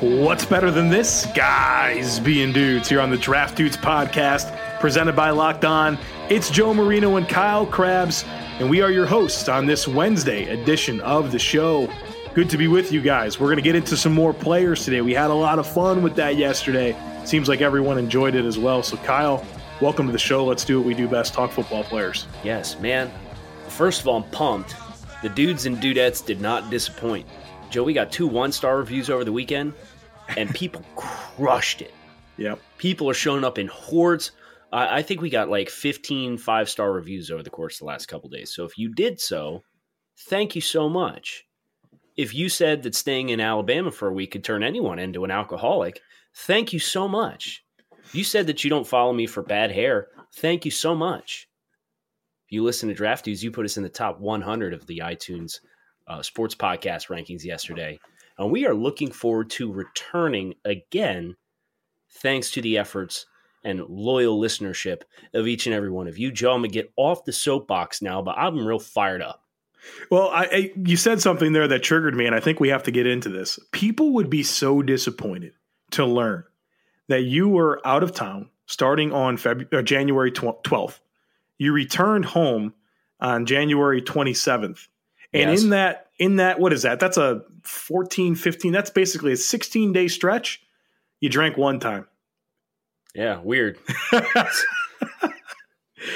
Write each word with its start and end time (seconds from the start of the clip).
What's 0.00 0.44
better 0.44 0.70
than 0.70 0.90
this? 0.90 1.26
Guys 1.34 2.20
being 2.20 2.52
dudes 2.52 2.88
here 2.88 3.00
on 3.00 3.10
the 3.10 3.16
Draft 3.16 3.56
Dudes 3.56 3.76
podcast, 3.76 4.54
presented 4.78 5.16
by 5.16 5.30
Locked 5.30 5.64
On. 5.64 5.98
It's 6.28 6.50
Joe 6.50 6.74
Marino 6.74 7.16
and 7.16 7.26
Kyle 7.26 7.64
Crabbs, 7.64 8.24
and 8.58 8.68
we 8.68 8.82
are 8.82 8.90
your 8.90 9.06
hosts 9.06 9.48
on 9.48 9.64
this 9.64 9.88
Wednesday 9.88 10.44
edition 10.48 11.00
of 11.00 11.32
the 11.32 11.38
show. 11.38 11.88
Good 12.36 12.50
to 12.50 12.58
be 12.58 12.68
with 12.68 12.92
you 12.92 13.00
guys. 13.00 13.40
We're 13.40 13.46
going 13.46 13.56
to 13.56 13.62
get 13.62 13.76
into 13.76 13.96
some 13.96 14.12
more 14.12 14.34
players 14.34 14.84
today. 14.84 15.00
We 15.00 15.14
had 15.14 15.30
a 15.30 15.34
lot 15.34 15.58
of 15.58 15.66
fun 15.66 16.02
with 16.02 16.16
that 16.16 16.36
yesterday. 16.36 16.94
Seems 17.24 17.48
like 17.48 17.62
everyone 17.62 17.96
enjoyed 17.96 18.34
it 18.34 18.44
as 18.44 18.58
well. 18.58 18.82
So, 18.82 18.98
Kyle, 18.98 19.42
welcome 19.80 20.04
to 20.04 20.12
the 20.12 20.18
show. 20.18 20.44
Let's 20.44 20.62
do 20.62 20.78
what 20.78 20.86
we 20.86 20.92
do 20.92 21.08
best 21.08 21.32
talk 21.32 21.50
football 21.50 21.82
players. 21.82 22.26
Yes, 22.44 22.78
man. 22.78 23.10
First 23.68 24.02
of 24.02 24.08
all, 24.08 24.22
I'm 24.22 24.30
pumped. 24.32 24.76
The 25.22 25.30
dudes 25.30 25.64
and 25.64 25.78
dudettes 25.78 26.22
did 26.22 26.42
not 26.42 26.68
disappoint. 26.68 27.26
Joe, 27.70 27.84
we 27.84 27.94
got 27.94 28.12
two 28.12 28.26
one 28.26 28.52
star 28.52 28.76
reviews 28.76 29.08
over 29.08 29.24
the 29.24 29.32
weekend, 29.32 29.72
and 30.36 30.54
people 30.54 30.84
crushed 30.94 31.80
it. 31.80 31.94
Yep. 32.36 32.60
People 32.76 33.08
are 33.08 33.14
showing 33.14 33.44
up 33.44 33.56
in 33.58 33.68
hordes. 33.68 34.32
I, 34.74 34.98
I 34.98 35.02
think 35.02 35.22
we 35.22 35.30
got 35.30 35.48
like 35.48 35.70
15 35.70 36.36
five 36.36 36.68
star 36.68 36.92
reviews 36.92 37.30
over 37.30 37.42
the 37.42 37.48
course 37.48 37.76
of 37.76 37.78
the 37.78 37.86
last 37.86 38.08
couple 38.08 38.28
days. 38.28 38.54
So 38.54 38.66
if 38.66 38.76
you 38.76 38.92
did 38.92 39.22
so, 39.22 39.62
thank 40.28 40.54
you 40.54 40.60
so 40.60 40.90
much. 40.90 41.46
If 42.16 42.34
you 42.34 42.48
said 42.48 42.82
that 42.82 42.94
staying 42.94 43.28
in 43.28 43.40
Alabama 43.40 43.90
for 43.90 44.08
a 44.08 44.12
week 44.12 44.32
could 44.32 44.44
turn 44.44 44.62
anyone 44.62 44.98
into 44.98 45.24
an 45.24 45.30
alcoholic, 45.30 46.00
thank 46.34 46.72
you 46.72 46.78
so 46.78 47.06
much. 47.06 47.64
You 48.12 48.24
said 48.24 48.46
that 48.46 48.64
you 48.64 48.70
don't 48.70 48.86
follow 48.86 49.12
me 49.12 49.26
for 49.26 49.42
bad 49.42 49.70
hair. 49.70 50.08
Thank 50.36 50.64
you 50.64 50.70
so 50.70 50.94
much. 50.94 51.48
If 52.46 52.52
you 52.52 52.62
listen 52.62 52.88
to 52.88 52.94
Draft 52.94 53.24
Dudes, 53.24 53.42
you 53.42 53.50
put 53.50 53.64
us 53.64 53.76
in 53.76 53.82
the 53.82 53.88
top 53.88 54.20
100 54.20 54.72
of 54.72 54.86
the 54.86 54.98
iTunes 54.98 55.60
uh, 56.06 56.22
sports 56.22 56.54
podcast 56.54 57.08
rankings 57.08 57.44
yesterday. 57.44 57.98
And 58.38 58.50
we 58.50 58.66
are 58.66 58.74
looking 58.74 59.10
forward 59.10 59.50
to 59.50 59.72
returning 59.72 60.54
again, 60.64 61.36
thanks 62.10 62.50
to 62.52 62.62
the 62.62 62.78
efforts 62.78 63.26
and 63.64 63.82
loyal 63.88 64.40
listenership 64.40 65.02
of 65.34 65.48
each 65.48 65.66
and 65.66 65.74
every 65.74 65.90
one 65.90 66.06
of 66.06 66.18
you. 66.18 66.30
Joe, 66.30 66.52
I'm 66.52 66.60
going 66.60 66.70
to 66.70 66.74
get 66.74 66.92
off 66.96 67.24
the 67.24 67.32
soapbox 67.32 68.00
now, 68.00 68.22
but 68.22 68.38
I'm 68.38 68.64
real 68.64 68.78
fired 68.78 69.22
up. 69.22 69.42
Well, 70.10 70.28
I, 70.28 70.44
I, 70.44 70.72
you 70.84 70.96
said 70.96 71.20
something 71.20 71.52
there 71.52 71.66
that 71.68 71.82
triggered 71.82 72.14
me, 72.14 72.26
and 72.26 72.34
I 72.34 72.40
think 72.40 72.60
we 72.60 72.68
have 72.68 72.84
to 72.84 72.90
get 72.90 73.06
into 73.06 73.28
this. 73.28 73.58
People 73.72 74.12
would 74.14 74.30
be 74.30 74.42
so 74.42 74.82
disappointed 74.82 75.52
to 75.92 76.04
learn 76.06 76.44
that 77.08 77.22
you 77.22 77.48
were 77.48 77.80
out 77.84 78.02
of 78.02 78.12
town 78.12 78.50
starting 78.66 79.12
on 79.12 79.36
February, 79.36 79.68
uh, 79.72 79.82
January 79.82 80.30
12th. 80.32 80.98
You 81.58 81.72
returned 81.72 82.24
home 82.24 82.74
on 83.20 83.46
January 83.46 84.02
27th. 84.02 84.88
And 85.32 85.50
Yes. 85.50 85.62
in 85.62 85.70
that, 85.70 86.10
in 86.18 86.36
that, 86.36 86.58
what 86.60 86.72
is 86.72 86.82
that? 86.82 87.00
That's 87.00 87.16
a 87.16 87.42
14, 87.64 88.34
15, 88.34 88.72
that's 88.72 88.90
basically 88.90 89.32
a 89.32 89.36
16 89.36 89.92
day 89.92 90.08
stretch. 90.08 90.62
You 91.20 91.28
drank 91.28 91.56
one 91.56 91.80
time. 91.80 92.06
Yeah, 93.14 93.40
weird. 93.40 93.78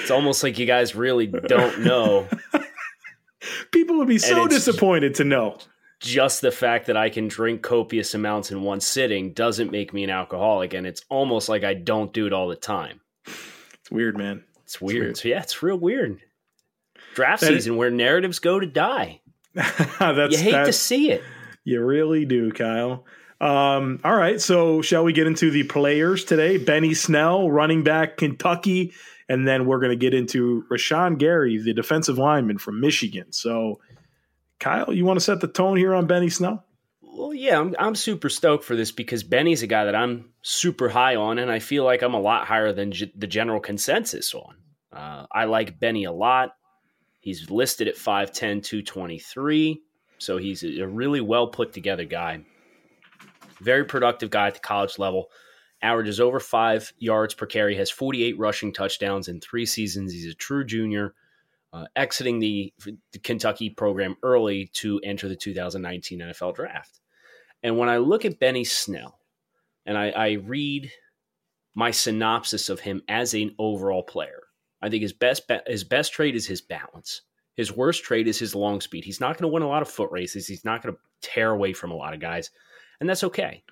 It's 0.02 0.10
almost 0.10 0.42
like 0.42 0.58
you 0.58 0.66
guys 0.66 0.94
really 0.94 1.26
don't 1.26 1.80
know 1.80 2.28
People 3.72 3.96
would 3.98 4.08
be 4.08 4.18
so 4.18 4.46
disappointed 4.48 5.14
to 5.16 5.24
know. 5.24 5.58
just 6.00 6.40
the 6.40 6.50
fact 6.50 6.86
that 6.86 6.96
I 6.96 7.10
can 7.10 7.28
drink 7.28 7.62
copious 7.62 8.14
amounts 8.14 8.50
in 8.50 8.62
one 8.62 8.80
sitting 8.80 9.32
doesn't 9.32 9.70
make 9.70 9.92
me 9.92 10.04
an 10.04 10.10
alcoholic. 10.10 10.72
And 10.74 10.86
it's 10.86 11.04
almost 11.08 11.48
like 11.48 11.62
I 11.64 11.74
don't 11.74 12.12
do 12.12 12.26
it 12.26 12.32
all 12.32 12.48
the 12.48 12.56
time. 12.56 13.00
It's 13.26 13.90
weird, 13.90 14.16
man. 14.16 14.42
It's 14.64 14.80
weird. 14.80 15.00
weird. 15.02 15.16
So, 15.18 15.28
yeah, 15.28 15.40
it's 15.42 15.62
real 15.62 15.78
weird. 15.78 16.20
Draft 17.14 17.42
That 17.42 17.52
is- 17.52 17.64
season 17.64 17.76
where 17.76 17.90
narratives 17.90 18.38
go 18.38 18.58
to 18.60 18.66
die. 18.66 19.20
that's 19.54 20.32
You 20.32 20.38
hate 20.38 20.66
to 20.66 20.72
see 20.72 21.10
it. 21.10 21.22
You 21.64 21.84
really 21.84 22.24
do, 22.24 22.52
Kyle. 22.52 23.04
Um, 23.40 24.00
all 24.04 24.14
right, 24.14 24.40
so 24.40 24.82
shall 24.82 25.02
we 25.02 25.12
get 25.12 25.26
into 25.26 25.50
the 25.50 25.62
players 25.64 26.24
today? 26.24 26.56
Benny 26.58 26.92
Snell, 26.94 27.50
running 27.50 27.82
back, 27.82 28.16
Kentucky, 28.18 28.92
and 29.30 29.46
then 29.46 29.64
we're 29.64 29.78
going 29.78 29.92
to 29.92 29.96
get 29.96 30.12
into 30.12 30.64
Rashan 30.68 31.16
Gary, 31.16 31.56
the 31.56 31.72
defensive 31.72 32.18
lineman 32.18 32.58
from 32.58 32.80
Michigan. 32.80 33.30
So, 33.30 33.78
Kyle, 34.58 34.92
you 34.92 35.04
want 35.04 35.20
to 35.20 35.24
set 35.24 35.40
the 35.40 35.46
tone 35.46 35.76
here 35.76 35.94
on 35.94 36.08
Benny 36.08 36.28
Snell? 36.28 36.64
Well, 37.00 37.32
yeah, 37.32 37.60
I'm, 37.60 37.76
I'm 37.78 37.94
super 37.94 38.28
stoked 38.28 38.64
for 38.64 38.74
this 38.74 38.90
because 38.90 39.22
Benny's 39.22 39.62
a 39.62 39.68
guy 39.68 39.84
that 39.84 39.94
I'm 39.94 40.30
super 40.42 40.88
high 40.88 41.14
on, 41.14 41.38
and 41.38 41.48
I 41.48 41.60
feel 41.60 41.84
like 41.84 42.02
I'm 42.02 42.14
a 42.14 42.20
lot 42.20 42.48
higher 42.48 42.72
than 42.72 42.90
g- 42.90 43.12
the 43.14 43.28
general 43.28 43.60
consensus 43.60 44.34
on. 44.34 44.56
Uh, 44.92 45.26
I 45.30 45.44
like 45.44 45.78
Benny 45.78 46.04
a 46.04 46.12
lot. 46.12 46.56
He's 47.20 47.48
listed 47.50 47.86
at 47.86 47.94
5'10, 47.94 48.64
223. 48.64 49.80
So 50.18 50.38
he's 50.38 50.64
a 50.64 50.88
really 50.88 51.20
well 51.20 51.46
put 51.46 51.72
together 51.72 52.04
guy. 52.04 52.40
Very 53.60 53.84
productive 53.84 54.30
guy 54.30 54.48
at 54.48 54.54
the 54.54 54.60
college 54.60 54.98
level. 54.98 55.30
Averages 55.82 56.20
over 56.20 56.40
five 56.40 56.92
yards 56.98 57.34
per 57.34 57.46
carry, 57.46 57.76
has 57.76 57.90
48 57.90 58.38
rushing 58.38 58.72
touchdowns 58.72 59.28
in 59.28 59.40
three 59.40 59.64
seasons. 59.64 60.12
He's 60.12 60.30
a 60.30 60.34
true 60.34 60.64
junior, 60.64 61.14
uh, 61.72 61.86
exiting 61.96 62.38
the, 62.38 62.72
the 63.12 63.18
Kentucky 63.18 63.70
program 63.70 64.16
early 64.22 64.70
to 64.74 65.00
enter 65.02 65.28
the 65.28 65.36
2019 65.36 66.20
NFL 66.20 66.54
draft. 66.54 67.00
And 67.62 67.78
when 67.78 67.88
I 67.88 67.98
look 67.98 68.24
at 68.24 68.40
Benny 68.40 68.64
Snell 68.64 69.18
and 69.86 69.96
I, 69.96 70.10
I 70.10 70.30
read 70.32 70.90
my 71.74 71.90
synopsis 71.90 72.68
of 72.68 72.80
him 72.80 73.02
as 73.08 73.34
an 73.34 73.54
overall 73.58 74.02
player, 74.02 74.42
I 74.82 74.88
think 74.88 75.02
his 75.02 75.12
best 75.12 75.46
ba- 75.46 75.62
his 75.66 75.84
best 75.84 76.12
trait 76.12 76.34
is 76.34 76.46
his 76.46 76.60
balance. 76.60 77.22
His 77.56 77.72
worst 77.72 78.04
trait 78.04 78.26
is 78.26 78.38
his 78.38 78.54
long 78.54 78.80
speed. 78.80 79.04
He's 79.04 79.20
not 79.20 79.36
going 79.36 79.50
to 79.50 79.52
win 79.52 79.62
a 79.62 79.68
lot 79.68 79.82
of 79.82 79.88
foot 79.88 80.10
races. 80.10 80.46
He's 80.46 80.64
not 80.64 80.82
going 80.82 80.94
to 80.94 81.00
tear 81.20 81.50
away 81.50 81.72
from 81.72 81.90
a 81.90 81.96
lot 81.96 82.14
of 82.14 82.20
guys, 82.20 82.50
and 83.00 83.08
that's 83.08 83.24
okay. 83.24 83.62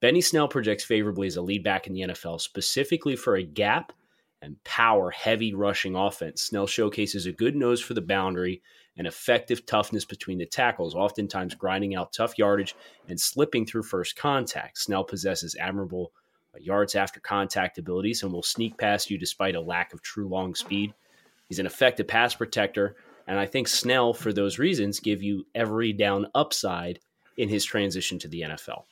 Benny 0.00 0.20
Snell 0.20 0.48
projects 0.48 0.84
favorably 0.84 1.26
as 1.26 1.36
a 1.36 1.42
lead 1.42 1.64
back 1.64 1.86
in 1.86 1.92
the 1.92 2.02
NFL, 2.02 2.40
specifically 2.40 3.16
for 3.16 3.36
a 3.36 3.42
gap 3.42 3.92
and 4.40 4.62
power 4.62 5.10
heavy 5.10 5.52
rushing 5.54 5.96
offense. 5.96 6.42
Snell 6.42 6.66
showcases 6.66 7.26
a 7.26 7.32
good 7.32 7.56
nose 7.56 7.80
for 7.80 7.94
the 7.94 8.00
boundary 8.00 8.62
and 8.96 9.06
effective 9.06 9.66
toughness 9.66 10.04
between 10.04 10.38
the 10.38 10.46
tackles, 10.46 10.94
oftentimes 10.94 11.54
grinding 11.54 11.96
out 11.96 12.12
tough 12.12 12.38
yardage 12.38 12.76
and 13.08 13.20
slipping 13.20 13.66
through 13.66 13.82
first 13.82 14.16
contact. 14.16 14.78
Snell 14.78 15.04
possesses 15.04 15.56
admirable 15.58 16.12
uh, 16.54 16.58
yards 16.60 16.94
after 16.94 17.18
contact 17.20 17.78
abilities 17.78 18.22
and 18.22 18.32
will 18.32 18.42
sneak 18.42 18.76
past 18.78 19.10
you 19.10 19.18
despite 19.18 19.56
a 19.56 19.60
lack 19.60 19.92
of 19.92 20.02
true 20.02 20.28
long 20.28 20.54
speed. 20.54 20.94
He's 21.48 21.58
an 21.58 21.66
effective 21.66 22.06
pass 22.06 22.34
protector, 22.34 22.96
and 23.26 23.38
I 23.38 23.46
think 23.46 23.68
Snell, 23.68 24.12
for 24.12 24.32
those 24.32 24.58
reasons, 24.58 25.00
give 25.00 25.22
you 25.22 25.46
every 25.54 25.92
down 25.92 26.26
upside 26.34 27.00
in 27.36 27.48
his 27.48 27.64
transition 27.64 28.18
to 28.20 28.28
the 28.28 28.42
NFL. 28.42 28.82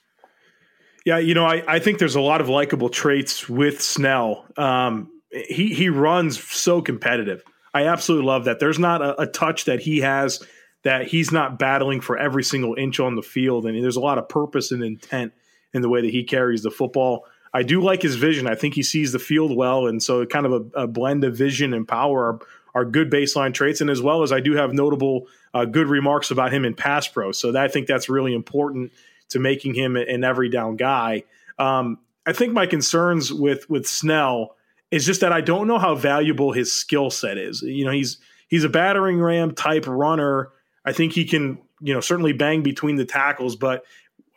Yeah, 1.06 1.18
you 1.18 1.34
know, 1.34 1.46
I, 1.46 1.62
I 1.68 1.78
think 1.78 2.00
there's 2.00 2.16
a 2.16 2.20
lot 2.20 2.40
of 2.40 2.48
likable 2.48 2.88
traits 2.88 3.48
with 3.48 3.80
Snell. 3.80 4.44
Um, 4.56 5.08
he 5.30 5.72
he 5.72 5.88
runs 5.88 6.42
so 6.42 6.82
competitive. 6.82 7.44
I 7.72 7.86
absolutely 7.86 8.26
love 8.26 8.46
that. 8.46 8.58
There's 8.58 8.80
not 8.80 9.02
a, 9.02 9.22
a 9.22 9.26
touch 9.28 9.66
that 9.66 9.78
he 9.78 10.00
has 10.00 10.42
that 10.82 11.06
he's 11.06 11.30
not 11.30 11.60
battling 11.60 12.00
for 12.00 12.18
every 12.18 12.42
single 12.42 12.74
inch 12.74 12.98
on 12.98 13.14
the 13.14 13.22
field, 13.22 13.66
and 13.66 13.80
there's 13.80 13.94
a 13.94 14.00
lot 14.00 14.18
of 14.18 14.28
purpose 14.28 14.72
and 14.72 14.82
intent 14.82 15.32
in 15.72 15.80
the 15.80 15.88
way 15.88 16.00
that 16.00 16.10
he 16.10 16.24
carries 16.24 16.64
the 16.64 16.72
football. 16.72 17.24
I 17.54 17.62
do 17.62 17.80
like 17.80 18.02
his 18.02 18.16
vision. 18.16 18.48
I 18.48 18.56
think 18.56 18.74
he 18.74 18.82
sees 18.82 19.12
the 19.12 19.20
field 19.20 19.56
well, 19.56 19.86
and 19.86 20.02
so 20.02 20.26
kind 20.26 20.44
of 20.44 20.52
a, 20.52 20.82
a 20.82 20.86
blend 20.88 21.22
of 21.22 21.36
vision 21.36 21.72
and 21.72 21.86
power 21.86 22.32
are, 22.32 22.38
are, 22.74 22.84
good 22.84 23.12
baseline 23.12 23.54
traits. 23.54 23.80
And 23.80 23.90
as 23.90 24.02
well 24.02 24.24
as 24.24 24.32
I 24.32 24.40
do 24.40 24.54
have 24.54 24.72
notable 24.72 25.28
uh, 25.54 25.66
good 25.66 25.86
remarks 25.86 26.32
about 26.32 26.52
him 26.52 26.64
in 26.64 26.74
pass 26.74 27.06
pro, 27.06 27.30
so 27.30 27.52
that, 27.52 27.62
I 27.62 27.68
think 27.68 27.86
that's 27.86 28.08
really 28.08 28.34
important 28.34 28.90
to 29.30 29.38
making 29.38 29.74
him 29.74 29.96
an 29.96 30.24
every 30.24 30.48
down 30.48 30.76
guy. 30.76 31.24
Um, 31.58 31.98
I 32.26 32.32
think 32.32 32.52
my 32.52 32.66
concerns 32.66 33.32
with 33.32 33.68
with 33.70 33.86
Snell 33.86 34.56
is 34.90 35.06
just 35.06 35.20
that 35.20 35.32
I 35.32 35.40
don't 35.40 35.68
know 35.68 35.78
how 35.78 35.94
valuable 35.94 36.52
his 36.52 36.72
skill 36.72 37.10
set 37.10 37.38
is. 37.38 37.62
You 37.62 37.84
know, 37.84 37.92
he's 37.92 38.18
he's 38.48 38.64
a 38.64 38.68
battering 38.68 39.20
ram 39.20 39.54
type 39.54 39.86
runner. 39.86 40.50
I 40.84 40.92
think 40.92 41.12
he 41.12 41.24
can, 41.24 41.58
you 41.80 41.94
know, 41.94 42.00
certainly 42.00 42.32
bang 42.32 42.62
between 42.62 42.96
the 42.96 43.04
tackles, 43.04 43.56
but 43.56 43.84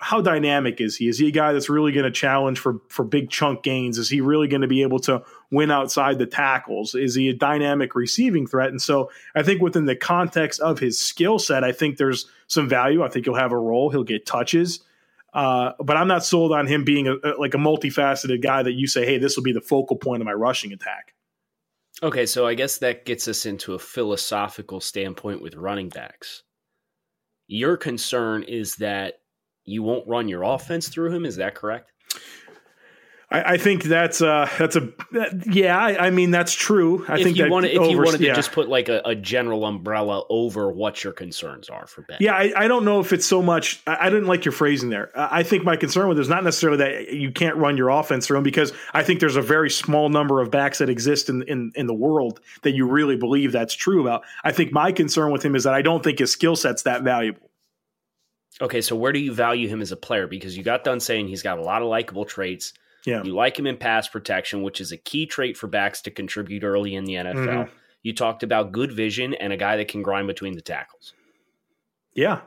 how 0.02 0.22
dynamic 0.22 0.80
is 0.80 0.96
he? 0.96 1.10
Is 1.10 1.20
he 1.20 1.28
a 1.28 1.32
guy 1.32 1.52
that's 1.52 1.70
really 1.70 1.92
going 1.92 2.06
to 2.06 2.12
challenge 2.12 2.58
for 2.58 2.80
for 2.88 3.04
big 3.04 3.30
chunk 3.30 3.64
gains? 3.64 3.98
Is 3.98 4.10
he 4.10 4.22
really 4.22 4.48
going 4.48 4.62
to 4.62 4.68
be 4.68 4.82
able 4.82 5.00
to 5.00 5.24
win 5.52 5.72
outside 5.72 6.18
the 6.18 6.26
tackles? 6.26 6.96
Is 6.96 7.16
he 7.16 7.30
a 7.30 7.34
dynamic 7.34 7.96
receiving 7.96 8.48
threat? 8.48 8.70
And 8.70 8.82
so 8.82 9.12
I 9.36 9.44
think 9.44 9.62
within 9.62 9.86
the 9.86 9.98
context 9.98 10.62
of 10.62 10.80
his 10.80 10.98
skill 10.98 11.38
set, 11.38 11.66
I 11.66 11.74
think 11.74 11.98
there's 11.98 12.28
some 12.48 12.70
value. 12.70 13.04
I 13.04 13.10
think 13.10 13.26
he'll 13.26 13.36
have 13.36 13.52
a 13.52 13.58
role. 13.58 13.90
He'll 13.90 14.06
get 14.06 14.26
touches. 14.26 14.80
Uh, 15.34 15.74
but 15.80 15.98
I'm 15.98 16.08
not 16.08 16.26
sold 16.26 16.54
on 16.54 16.66
him 16.66 16.84
being 16.86 17.08
a, 17.08 17.16
a, 17.16 17.38
like 17.38 17.54
a 17.54 17.58
multifaceted 17.58 18.42
guy 18.42 18.64
that 18.64 18.74
you 18.74 18.88
say, 18.88 19.06
hey, 19.06 19.18
this 19.18 19.36
will 19.36 19.44
be 19.44 19.52
the 19.54 19.62
focal 19.62 19.98
point 19.98 20.22
of 20.22 20.26
my 20.26 20.34
rushing 20.34 20.72
attack. 20.74 21.14
Okay, 22.02 22.26
so 22.26 22.48
I 22.48 22.54
guess 22.54 22.78
that 22.78 23.06
gets 23.06 23.28
us 23.28 23.46
into 23.46 23.74
a 23.74 23.80
philosophical 23.80 24.80
standpoint 24.80 25.42
with 25.42 25.56
running 25.56 25.90
backs. 25.90 26.44
Your 27.48 27.76
concern 27.76 28.44
is 28.44 28.78
that 28.78 29.20
you 29.66 29.84
won't 29.84 30.08
run 30.08 30.28
your 30.28 30.44
offense 30.44 30.90
through 30.90 31.14
him. 31.14 31.26
Is 31.26 31.36
that 31.38 31.56
correct? 31.56 31.92
I, 33.32 33.54
I 33.54 33.58
think 33.58 33.84
that's 33.84 34.22
uh, 34.22 34.50
that's 34.58 34.76
a 34.76 34.92
that, 35.12 35.44
yeah. 35.46 35.78
I, 35.78 36.08
I, 36.08 36.10
mean 36.10 36.32
that's 36.32 36.54
true. 36.54 37.06
I 37.08 37.18
if 37.18 37.24
think 37.24 37.38
you 37.38 37.50
wanted, 37.50 37.72
if 37.72 37.80
over, 37.80 37.90
you 37.90 37.98
wanted 37.98 38.22
yeah. 38.22 38.30
to 38.30 38.36
just 38.36 38.52
put 38.52 38.70
like 38.70 38.90
a, 38.90 39.02
a, 39.06 39.16
general 39.16 39.66
umbrella 39.66 40.24
over 40.30 40.72
what 40.72 41.04
your 41.04 41.14
concerns 41.14 41.70
are 41.70 41.86
for 41.86 42.02
Ben. 42.02 42.18
Yeah, 42.20 42.34
I, 42.34 42.52
I 42.56 42.68
don't 42.68 42.86
know 42.86 43.00
if 43.00 43.14
it's 43.14 43.26
so 43.26 43.42
much. 43.42 43.82
I, 43.86 44.10
didn't 44.10 44.28
like 44.28 44.46
your 44.46 44.52
phrasing 44.52 44.90
there. 44.90 45.12
I 45.16 45.44
think 45.44 45.64
my 45.64 45.76
concern 45.76 46.08
with 46.08 46.18
it 46.18 46.22
is 46.22 46.30
not 46.30 46.44
necessarily 46.44 46.78
that 46.80 47.14
you 47.14 47.32
can't 47.32 47.56
run 47.58 47.78
your 47.78 47.90
offense 47.90 48.26
through 48.26 48.38
him 48.38 48.44
because 48.44 48.74
I 48.94 49.04
think 49.04 49.20
there's 49.20 49.36
a 49.36 49.42
very 49.42 49.70
small 49.70 50.10
number 50.10 50.42
of 50.42 50.50
backs 50.50 50.80
that 50.80 50.90
exist 50.90 51.30
in 51.30 51.44
in 51.44 51.72
in 51.76 51.86
the 51.86 51.94
world 51.94 52.40
that 52.64 52.72
you 52.72 52.88
really 52.88 53.16
believe 53.16 53.52
that's 53.52 53.76
true 53.76 54.02
about. 54.02 54.24
I 54.44 54.52
think 54.52 54.74
my 54.74 54.92
concern 54.92 55.32
with 55.32 55.44
him 55.44 55.56
is 55.56 55.66
that 55.66 55.74
I 55.74 55.82
don't 55.82 56.04
think 56.04 56.20
his 56.20 56.32
skill 56.32 56.56
set's 56.56 56.84
that 56.84 57.04
valuable. 57.04 57.49
Okay, 58.62 58.82
so 58.82 58.96
where 58.96 59.14
do 59.14 59.20
you 59.20 59.34
value 59.34 59.68
him 59.68 59.82
as 59.82 59.92
a 59.92 59.98
player? 59.98 60.28
Because 60.28 60.58
you 60.58 60.64
got 60.64 60.84
done 60.84 61.00
saying 61.00 61.28
he's 61.28 61.44
got 61.44 61.60
a 61.60 61.62
lot 61.62 61.82
of 61.82 61.88
likable 61.88 62.26
traits. 62.26 62.74
Yeah. 63.06 63.24
You 63.24 63.34
like 63.34 63.58
him 63.58 63.66
in 63.66 63.78
pass 63.78 64.08
protection, 64.08 64.62
which 64.62 64.82
is 64.82 64.92
a 64.92 64.98
key 64.98 65.26
trait 65.26 65.58
for 65.58 65.68
backs 65.68 66.02
to 66.02 66.12
contribute 66.12 66.64
early 66.64 66.96
in 66.96 67.06
the 67.06 67.14
NFL. 67.14 67.36
Mm-hmm. 67.36 67.74
You 68.04 68.14
talked 68.14 68.44
about 68.44 68.72
good 68.72 68.92
vision 68.92 69.34
and 69.34 69.54
a 69.54 69.58
guy 69.58 69.78
that 69.78 69.88
can 69.88 70.02
grind 70.02 70.28
between 70.28 70.54
the 70.56 70.62
tackles. 70.62 71.14
Yeah. 72.14 72.42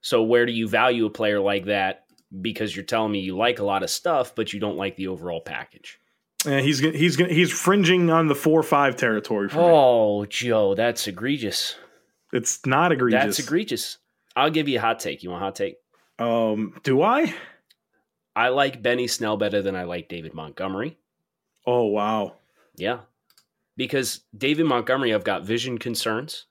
So 0.00 0.22
where 0.22 0.46
do 0.46 0.52
you 0.52 0.68
value 0.68 1.06
a 1.06 1.10
player 1.10 1.40
like 1.40 1.66
that? 1.66 2.04
Because 2.40 2.74
you're 2.74 2.84
telling 2.84 3.12
me 3.12 3.20
you 3.20 3.36
like 3.36 3.58
a 3.58 3.64
lot 3.64 3.82
of 3.82 3.90
stuff, 3.90 4.34
but 4.34 4.52
you 4.52 4.60
don't 4.60 4.76
like 4.76 4.96
the 4.96 5.08
overall 5.08 5.40
package. 5.40 5.98
Yeah, 6.44 6.60
he's 6.60 6.80
he's 6.80 7.16
he's 7.16 7.52
fringing 7.52 8.10
on 8.10 8.28
the 8.28 8.34
four 8.34 8.62
five 8.62 8.96
territory. 8.96 9.48
oh, 9.54 10.22
me. 10.22 10.28
Joe, 10.28 10.74
that's 10.74 11.06
egregious. 11.06 11.76
It's 12.32 12.66
not 12.66 12.92
egregious. 12.92 13.24
That's 13.24 13.38
egregious. 13.38 13.98
I'll 14.36 14.50
give 14.50 14.68
you 14.68 14.78
a 14.78 14.82
hot 14.82 15.00
take. 15.00 15.22
You 15.22 15.30
want 15.30 15.42
a 15.42 15.46
hot 15.46 15.56
take? 15.56 15.76
Um, 16.18 16.74
do 16.82 17.02
I? 17.02 17.34
I 18.36 18.48
like 18.48 18.82
Benny 18.82 19.06
Snell 19.06 19.36
better 19.36 19.62
than 19.62 19.76
I 19.76 19.84
like 19.84 20.08
David 20.08 20.34
Montgomery. 20.34 20.98
Oh 21.66 21.86
wow. 21.86 22.34
Yeah. 22.76 23.00
Because 23.76 24.20
David 24.36 24.66
Montgomery, 24.66 25.14
I've 25.14 25.24
got 25.24 25.44
vision 25.44 25.78
concerns. 25.78 26.46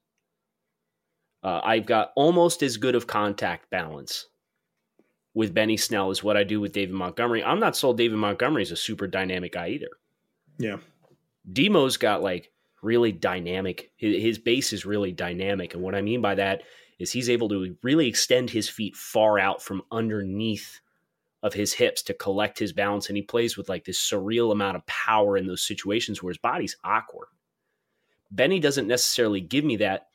Uh, 1.42 1.60
I've 1.64 1.86
got 1.86 2.12
almost 2.16 2.64
as 2.64 2.78
good 2.78 2.96
of 2.96 3.08
contact 3.08 3.70
balance 3.70 4.28
with 5.34 5.54
Benny 5.54 5.78
Snell 5.78 6.10
as 6.10 6.24
what 6.24 6.38
I 6.38 6.44
do 6.44 6.62
with 6.62 6.72
David 6.72 6.96
Montgomery. 6.96 7.44
I'm 7.44 7.60
not 7.60 7.76
sold 7.76 7.98
David 7.98 8.18
Montgomery 8.18 8.64
is 8.64 8.72
a 8.72 8.78
super 8.78 9.08
dynamic 9.08 9.54
guy 9.54 9.70
either. 9.70 9.90
Yeah. 10.58 10.78
Demo's 11.52 11.98
got 11.98 12.22
like 12.22 12.52
really 12.82 13.12
dynamic, 13.12 13.92
his, 13.98 14.22
his 14.22 14.38
base 14.38 14.72
is 14.72 14.86
really 14.86 15.12
dynamic. 15.12 15.74
And 15.74 15.84
what 15.84 15.96
I 15.96 16.02
mean 16.02 16.22
by 16.22 16.36
that 16.36 16.64
is 17.04 17.12
he's 17.12 17.30
able 17.30 17.50
to 17.50 17.78
really 17.84 18.08
extend 18.08 18.50
his 18.50 18.68
feet 18.68 18.96
far 18.96 19.38
out 19.38 19.62
from 19.62 19.84
underneath 19.92 20.80
of 21.44 21.54
his 21.54 21.74
hips 21.74 22.02
to 22.04 22.14
collect 22.14 22.58
his 22.58 22.72
balance 22.72 23.10
and 23.10 23.18
he 23.18 23.22
plays 23.22 23.58
with 23.58 23.68
like 23.68 23.84
this 23.84 24.00
surreal 24.00 24.52
amount 24.52 24.78
of 24.78 24.86
power 24.86 25.38
in 25.38 25.46
those 25.46 25.62
situations 25.62 26.24
where 26.24 26.32
his 26.32 26.38
body's 26.38 26.78
awkward. 26.84 27.28
Benny 28.32 28.60
doesn't 28.60 28.88
necessarily 28.88 29.42
give 29.42 29.66
me 29.66 29.76
that, 29.76 30.08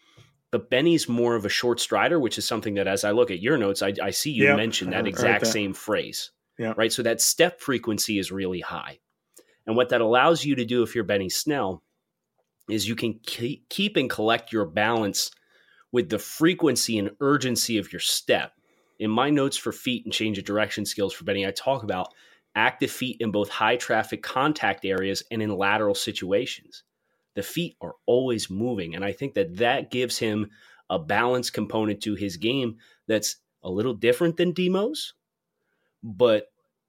but 0.51 0.71
Benny's 0.71 1.09
more 1.09 1.37
of 1.37 1.45
a 1.45 1.51
short 1.51 1.79
strider, 1.79 2.19
which 2.19 2.39
is 2.39 2.47
something 2.47 2.75
that 2.75 2.89
as 2.89 3.05
I 3.05 3.11
look 3.11 3.31
at 3.31 3.43
your 3.43 3.59
notes, 3.59 3.83
I, 3.83 3.93
I 4.03 4.11
see 4.11 4.31
you 4.31 4.45
yep. 4.45 4.57
mention 4.57 4.91
that 4.91 5.07
exact 5.07 5.45
that. 5.45 5.51
same 5.51 5.75
phrase. 5.75 6.31
Yeah. 6.59 6.73
Right. 6.77 6.93
So 6.93 7.03
that 7.03 7.21
step 7.21 7.61
frequency 7.61 8.19
is 8.19 8.33
really 8.33 8.61
high. 8.61 8.99
And 9.67 9.77
what 9.77 9.91
that 9.91 10.01
allows 10.01 10.45
you 10.45 10.57
to 10.57 10.65
do 10.65 10.83
if 10.83 10.95
you're 10.95 11.05
Benny 11.05 11.29
Snell 11.29 11.83
is 12.69 12.89
you 12.89 12.97
can 12.97 13.21
keep 13.23 13.97
and 13.97 14.11
collect 14.11 14.53
your 14.53 14.65
balance 14.65 15.31
with 15.93 16.09
the 16.09 16.19
frequency 16.19 16.99
and 16.99 17.11
urgency 17.21 17.79
of 17.79 17.93
your 17.93 18.01
step. 18.01 18.53
In 18.99 19.11
my 19.11 19.31
notes 19.31 19.57
for 19.57 19.73
feet 19.73 20.05
and 20.05 20.13
change 20.13 20.39
of 20.39 20.45
direction 20.45 20.85
skills 20.85 21.13
for 21.13 21.25
Benny, 21.25 21.47
I 21.47 21.51
talk 21.53 21.83
about 21.83 22.13
active 22.55 22.91
feet 22.91 23.19
in 23.21 23.31
both 23.31 23.49
high 23.49 23.77
traffic 23.77 24.23
contact 24.23 24.85
areas 24.85 25.23
and 25.31 25.43
in 25.43 25.57
lateral 25.57 25.95
situations. 25.95 26.83
The 27.35 27.43
feet 27.43 27.77
are 27.81 27.95
always 28.07 28.51
moving. 28.51 28.95
And 28.97 29.05
I 29.05 29.13
think 29.13 29.35
that 29.35 29.57
that 29.59 29.91
gives 29.91 30.19
him 30.19 30.51
a 30.91 30.99
balance 30.99 31.51
component 31.51 32.01
to 32.03 32.15
his 32.15 32.37
game 32.37 32.79
that's 33.07 33.37
a 33.63 33.71
little 33.71 33.95
different 33.95 34.37
than 34.37 34.53
Demo's. 34.53 35.15
But 36.03 36.47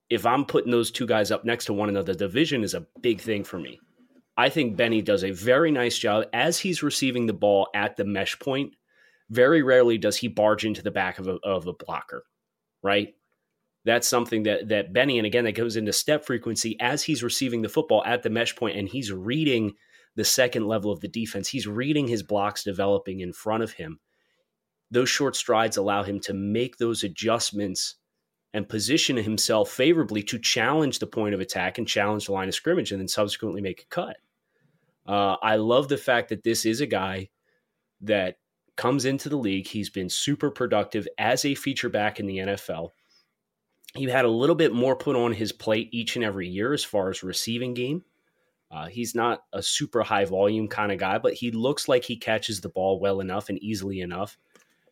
if 0.10 0.26
I'm 0.26 0.46
putting 0.46 0.72
those 0.72 0.90
two 0.90 1.06
guys 1.06 1.30
up 1.30 1.46
next 1.46 1.66
to 1.66 1.74
one 1.74 1.90
another, 1.90 2.16
the 2.16 2.28
vision 2.28 2.64
is 2.64 2.74
a 2.74 2.88
big 3.02 3.22
thing 3.22 3.44
for 3.44 3.60
me. 3.60 3.80
I 4.38 4.50
think 4.50 4.78
Benny 4.78 5.02
does 5.02 5.24
a 5.24 5.32
very 5.32 5.70
nice 5.70 5.98
job 5.98 6.26
as 6.34 6.58
he's 6.58 6.82
receiving 6.82 7.26
the 7.26 7.34
ball 7.34 7.68
at 7.76 7.98
the 7.98 8.06
mesh 8.06 8.40
point 8.40 8.74
very 9.30 9.62
rarely 9.62 9.98
does 9.98 10.18
he 10.18 10.28
barge 10.28 10.66
into 10.66 10.82
the 10.82 10.92
back 10.92 11.20
of 11.20 11.28
a, 11.28 11.38
of 11.44 11.68
a 11.68 11.74
blocker, 11.74 12.24
right? 12.82 13.14
That's 13.86 14.08
something 14.08 14.44
that 14.44 14.70
that 14.70 14.94
Benny, 14.94 15.18
and 15.18 15.26
again, 15.26 15.46
that 15.46 15.54
goes 15.54 15.76
into 15.76 15.94
step 15.94 16.26
frequency 16.26 16.80
as 16.80 17.04
he's 17.04 17.24
receiving 17.24 17.62
the 17.62 17.70
football 17.70 18.04
at 18.06 18.24
the 18.24 18.30
mesh 18.30 18.56
point 18.56 18.78
and 18.78 18.88
he's 18.88 19.12
reading 19.12 19.74
the 20.16 20.26
second 20.26 20.68
level 20.68 20.92
of 20.92 21.00
the 21.00 21.08
defense. 21.08 21.48
He's 21.48 21.68
reading 21.68 22.08
his 22.08 22.24
blocks 22.24 22.64
developing 22.64 23.22
in 23.22 23.32
front 23.32 23.64
of 23.64 23.72
him. 23.74 24.00
Those 24.92 25.10
short 25.10 25.36
strides 25.36 25.78
allow 25.78 26.04
him 26.04 26.20
to 26.22 26.34
make 26.34 26.78
those 26.78 27.04
adjustments 27.04 27.96
and 28.54 28.68
position 28.68 29.16
himself 29.16 29.70
favorably 29.70 30.24
to 30.24 30.40
challenge 30.40 31.00
the 31.00 31.08
point 31.08 31.36
of 31.36 31.40
attack 31.40 31.78
and 31.78 31.88
challenge 31.88 32.26
the 32.26 32.32
line 32.32 32.48
of 32.48 32.56
scrimmage 32.56 32.92
and 32.92 33.00
then 33.00 33.08
subsequently 33.08 33.62
make 33.62 33.84
a 33.84 33.96
cut. 33.96 34.18
Uh, 35.06 35.36
I 35.42 35.56
love 35.56 35.88
the 35.88 35.98
fact 35.98 36.30
that 36.30 36.44
this 36.44 36.66
is 36.66 36.82
a 36.82 36.88
guy 36.88 37.30
that 38.02 38.38
comes 38.80 39.04
into 39.04 39.28
the 39.28 39.36
league. 39.36 39.68
He's 39.68 39.90
been 39.90 40.08
super 40.08 40.50
productive 40.50 41.06
as 41.18 41.44
a 41.44 41.54
feature 41.54 41.90
back 41.90 42.18
in 42.18 42.26
the 42.28 42.38
NFL. 42.38 42.92
He 43.94 44.06
had 44.06 44.24
a 44.24 44.30
little 44.30 44.56
bit 44.56 44.72
more 44.72 44.96
put 44.96 45.18
on 45.18 45.34
his 45.34 45.52
plate 45.52 45.90
each 45.92 46.16
and 46.16 46.24
every 46.24 46.48
year 46.48 46.72
as 46.72 46.86
far 46.86 47.10
as 47.10 47.22
receiving 47.22 47.74
game. 47.74 48.06
Uh, 48.72 48.88
he's 48.88 49.14
not 49.14 49.44
a 49.52 49.62
super 49.62 50.02
high 50.02 50.24
volume 50.24 50.70
kind 50.70 50.94
of 50.94 50.98
guy, 50.98 51.18
but 51.18 51.34
he 51.34 51.52
looks 51.52 51.90
like 51.90 52.06
he 52.06 52.16
catches 52.16 52.62
the 52.62 52.70
ball 52.70 53.02
well 53.02 53.20
enough 53.20 53.50
and 53.50 53.62
easily 53.62 54.00
enough. 54.00 54.38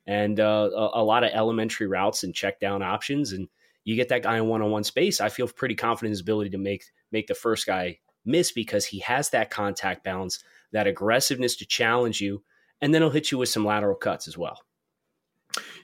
And 0.06 0.38
uh, 0.38 0.70
a, 0.76 1.02
a, 1.02 1.04
lot 1.04 1.24
of 1.24 1.32
elementary 1.34 1.88
routes 1.88 2.24
and 2.26 2.36
check 2.36 2.60
down 2.60 2.82
options. 2.82 3.32
And 3.32 3.48
you 3.86 3.96
get 3.96 4.10
that 4.10 4.24
guy 4.24 4.36
in 4.36 4.48
one 4.48 4.62
on 4.62 4.70
one 4.70 4.84
space. 4.84 5.22
I 5.22 5.30
feel 5.30 5.48
pretty 5.48 5.76
confident 5.76 6.08
in 6.08 6.12
his 6.12 6.22
ability 6.22 6.50
to 6.50 6.58
make 6.58 6.84
make 7.14 7.28
the 7.28 7.36
first 7.36 7.66
guy 7.66 8.00
miss 8.26 8.52
because 8.52 8.84
he 8.84 9.00
has 9.00 9.30
that 9.30 9.50
contact 9.50 10.04
balance, 10.04 10.44
that 10.74 10.88
aggressiveness 10.88 11.56
to 11.56 11.66
challenge 11.66 12.20
you 12.20 12.44
and 12.82 12.94
then 12.94 13.02
he'll 13.02 13.12
hit 13.12 13.32
you 13.32 13.38
with 13.38 13.50
some 13.50 13.66
lateral 13.66 13.96
cuts 13.96 14.28
as 14.28 14.38
well. 14.38 14.62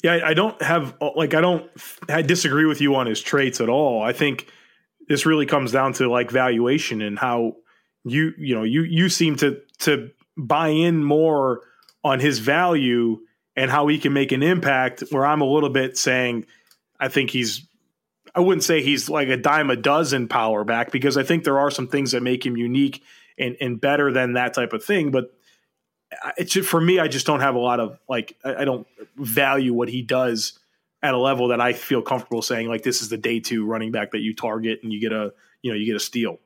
Yeah, 0.04 0.20
I 0.24 0.34
don't 0.34 0.62
have 0.62 0.96
like 1.16 1.34
I 1.34 1.42
don't 1.42 1.70
I 2.10 2.22
disagree 2.22 2.66
with 2.66 2.82
you 2.82 2.96
on 2.96 3.08
his 3.08 3.22
traits 3.22 3.62
at 3.62 3.70
all. 3.70 4.02
I 4.02 4.14
think 4.14 4.48
this 5.08 5.26
really 5.26 5.46
comes 5.46 5.72
down 5.72 5.94
to 5.94 6.10
like 6.10 6.30
valuation 6.30 7.02
and 7.02 7.18
how 7.18 7.56
you 8.04 8.34
you 8.38 8.54
know 8.54 8.64
you 8.64 8.84
you 8.84 9.10
seem 9.10 9.38
to 9.38 9.62
to 9.80 10.12
buy 10.38 10.70
in 10.70 11.04
more 11.04 11.62
on 12.04 12.20
his 12.20 12.40
value 12.40 13.20
and 13.56 13.72
how 13.72 13.88
he 13.88 13.98
can 13.98 14.14
make 14.14 14.32
an 14.32 14.44
impact 14.44 15.04
where 15.12 15.26
I'm 15.26 15.42
a 15.42 15.46
little 15.46 15.70
bit 15.70 15.98
saying 15.98 16.46
I 17.00 17.08
think 17.08 17.30
he's 17.30 17.66
I 18.36 18.40
wouldn't 18.40 18.64
say 18.64 18.82
he's 18.82 19.10
like 19.10 19.30
a 19.30 19.38
dime 19.38 19.70
a 19.70 19.76
dozen 19.76 20.28
power 20.28 20.64
back 20.64 20.92
because 20.92 21.18
I 21.18 21.24
think 21.24 21.44
there 21.44 21.60
are 21.60 21.72
some 21.72 21.88
things 21.88 22.12
that 22.12 22.22
make 22.22 22.46
him 22.46 22.58
unique 22.58 23.04
and, 23.38 23.56
and 23.62 23.80
better 23.80 24.12
than 24.12 24.34
that 24.34 24.54
type 24.54 24.74
of 24.74 24.84
thing. 24.84 25.12
But 25.12 25.34
it's 26.38 26.54
for 26.68 26.82
me. 26.82 27.00
I 27.00 27.08
just 27.08 27.26
don't 27.26 27.40
have 27.40 27.56
a 27.56 27.60
lot 27.60 27.80
of 27.80 28.00
like. 28.08 28.38
I, 28.44 28.66
don't 28.66 28.88
value 29.16 29.74
what 29.74 29.90
he 29.90 30.02
does 30.02 30.60
at 31.02 31.14
a 31.14 31.18
level 31.18 31.50
that 31.50 31.62
I 31.62 31.74
feel 31.74 32.02
comfortable 32.02 32.42
saying 32.42 32.68
like 32.68 32.84
this 32.84 33.02
is 33.02 33.10
the 33.10 33.18
day 33.18 33.40
two 33.40 33.66
running 33.66 33.92
back 33.92 34.12
that 34.12 34.22
you 34.22 34.34
target 34.34 34.80
and 34.84 34.92
you 34.92 35.00
get 35.00 35.12
a 35.12 35.34
you 35.62 35.72
know 35.72 35.78
you 35.78 35.86
get 35.86 35.96
a 35.96 36.00
steal. 36.00 36.40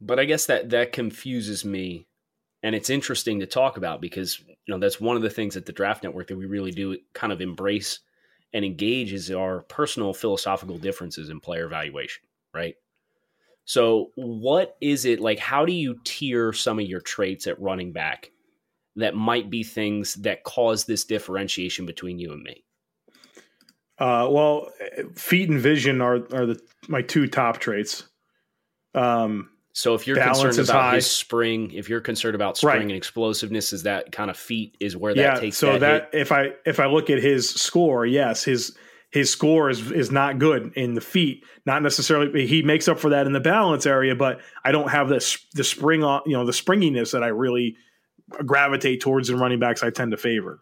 But 0.00 0.18
I 0.18 0.24
guess 0.24 0.46
that 0.46 0.70
that 0.70 0.92
confuses 0.92 1.64
me, 1.64 2.06
and 2.62 2.74
it's 2.74 2.90
interesting 2.90 3.40
to 3.40 3.46
talk 3.46 3.76
about 3.76 4.00
because 4.00 4.40
you 4.40 4.56
know 4.68 4.78
that's 4.78 5.00
one 5.00 5.16
of 5.16 5.22
the 5.22 5.30
things 5.30 5.56
at 5.56 5.66
the 5.66 5.72
Draft 5.72 6.02
Network 6.02 6.28
that 6.28 6.36
we 6.36 6.46
really 6.46 6.72
do 6.72 6.98
kind 7.12 7.32
of 7.32 7.40
embrace 7.40 8.00
and 8.52 8.64
engage 8.64 9.12
is 9.12 9.30
our 9.30 9.60
personal 9.62 10.14
philosophical 10.14 10.78
differences 10.78 11.28
in 11.28 11.40
player 11.40 11.66
evaluation, 11.66 12.22
right? 12.54 12.76
So, 13.66 14.12
what 14.14 14.76
is 14.80 15.04
it 15.04 15.20
like? 15.20 15.40
How 15.40 15.64
do 15.64 15.72
you 15.72 15.98
tier 16.04 16.52
some 16.52 16.78
of 16.78 16.86
your 16.86 17.00
traits 17.00 17.46
at 17.46 17.60
running 17.60 17.92
back 17.92 18.30
that 18.96 19.14
might 19.14 19.50
be 19.50 19.62
things 19.62 20.14
that 20.14 20.44
cause 20.44 20.84
this 20.84 21.04
differentiation 21.04 21.86
between 21.86 22.18
you 22.18 22.32
and 22.32 22.42
me? 22.42 22.64
Uh, 23.98 24.28
well, 24.30 24.70
feet 25.14 25.48
and 25.48 25.60
vision 25.60 26.00
are 26.00 26.16
are 26.34 26.46
the 26.46 26.60
my 26.88 27.02
two 27.02 27.26
top 27.26 27.58
traits. 27.58 28.04
Um, 28.94 29.50
so 29.72 29.94
if 29.94 30.06
you're 30.06 30.16
concerned 30.16 30.58
about 30.58 30.82
high. 30.82 30.94
his 30.96 31.10
spring, 31.10 31.70
if 31.72 31.88
you're 31.88 32.00
concerned 32.00 32.34
about 32.34 32.56
spring 32.56 32.76
right. 32.76 32.82
and 32.82 32.92
explosiveness, 32.92 33.74
is 33.74 33.82
that 33.82 34.10
kind 34.10 34.30
of 34.30 34.36
feet 34.38 34.74
is 34.80 34.96
where 34.96 35.14
that 35.14 35.20
yeah, 35.20 35.38
takes. 35.38 35.58
So 35.58 35.78
that, 35.78 36.10
that 36.12 36.18
if 36.18 36.32
I 36.32 36.52
if 36.64 36.80
I 36.80 36.86
look 36.86 37.10
at 37.10 37.22
his 37.22 37.48
score, 37.50 38.06
yes, 38.06 38.42
his 38.42 38.74
his 39.10 39.30
score 39.30 39.70
is 39.70 39.90
is 39.92 40.10
not 40.10 40.38
good 40.38 40.72
in 40.76 40.94
the 40.94 41.00
feet. 41.00 41.44
Not 41.64 41.82
necessarily 41.82 42.46
he 42.46 42.62
makes 42.62 42.88
up 42.88 42.98
for 42.98 43.10
that 43.10 43.26
in 43.26 43.32
the 43.32 43.40
balance 43.40 43.86
area, 43.86 44.14
but 44.14 44.40
I 44.64 44.72
don't 44.72 44.90
have 44.90 45.08
this 45.08 45.38
the 45.54 45.64
spring 45.64 46.02
on 46.02 46.22
you 46.26 46.32
know 46.32 46.44
the 46.44 46.52
springiness 46.52 47.12
that 47.12 47.22
I 47.22 47.28
really 47.28 47.76
gravitate 48.44 49.00
towards 49.00 49.30
in 49.30 49.38
running 49.38 49.58
backs. 49.58 49.82
I 49.82 49.90
tend 49.90 50.10
to 50.12 50.16
favor. 50.16 50.60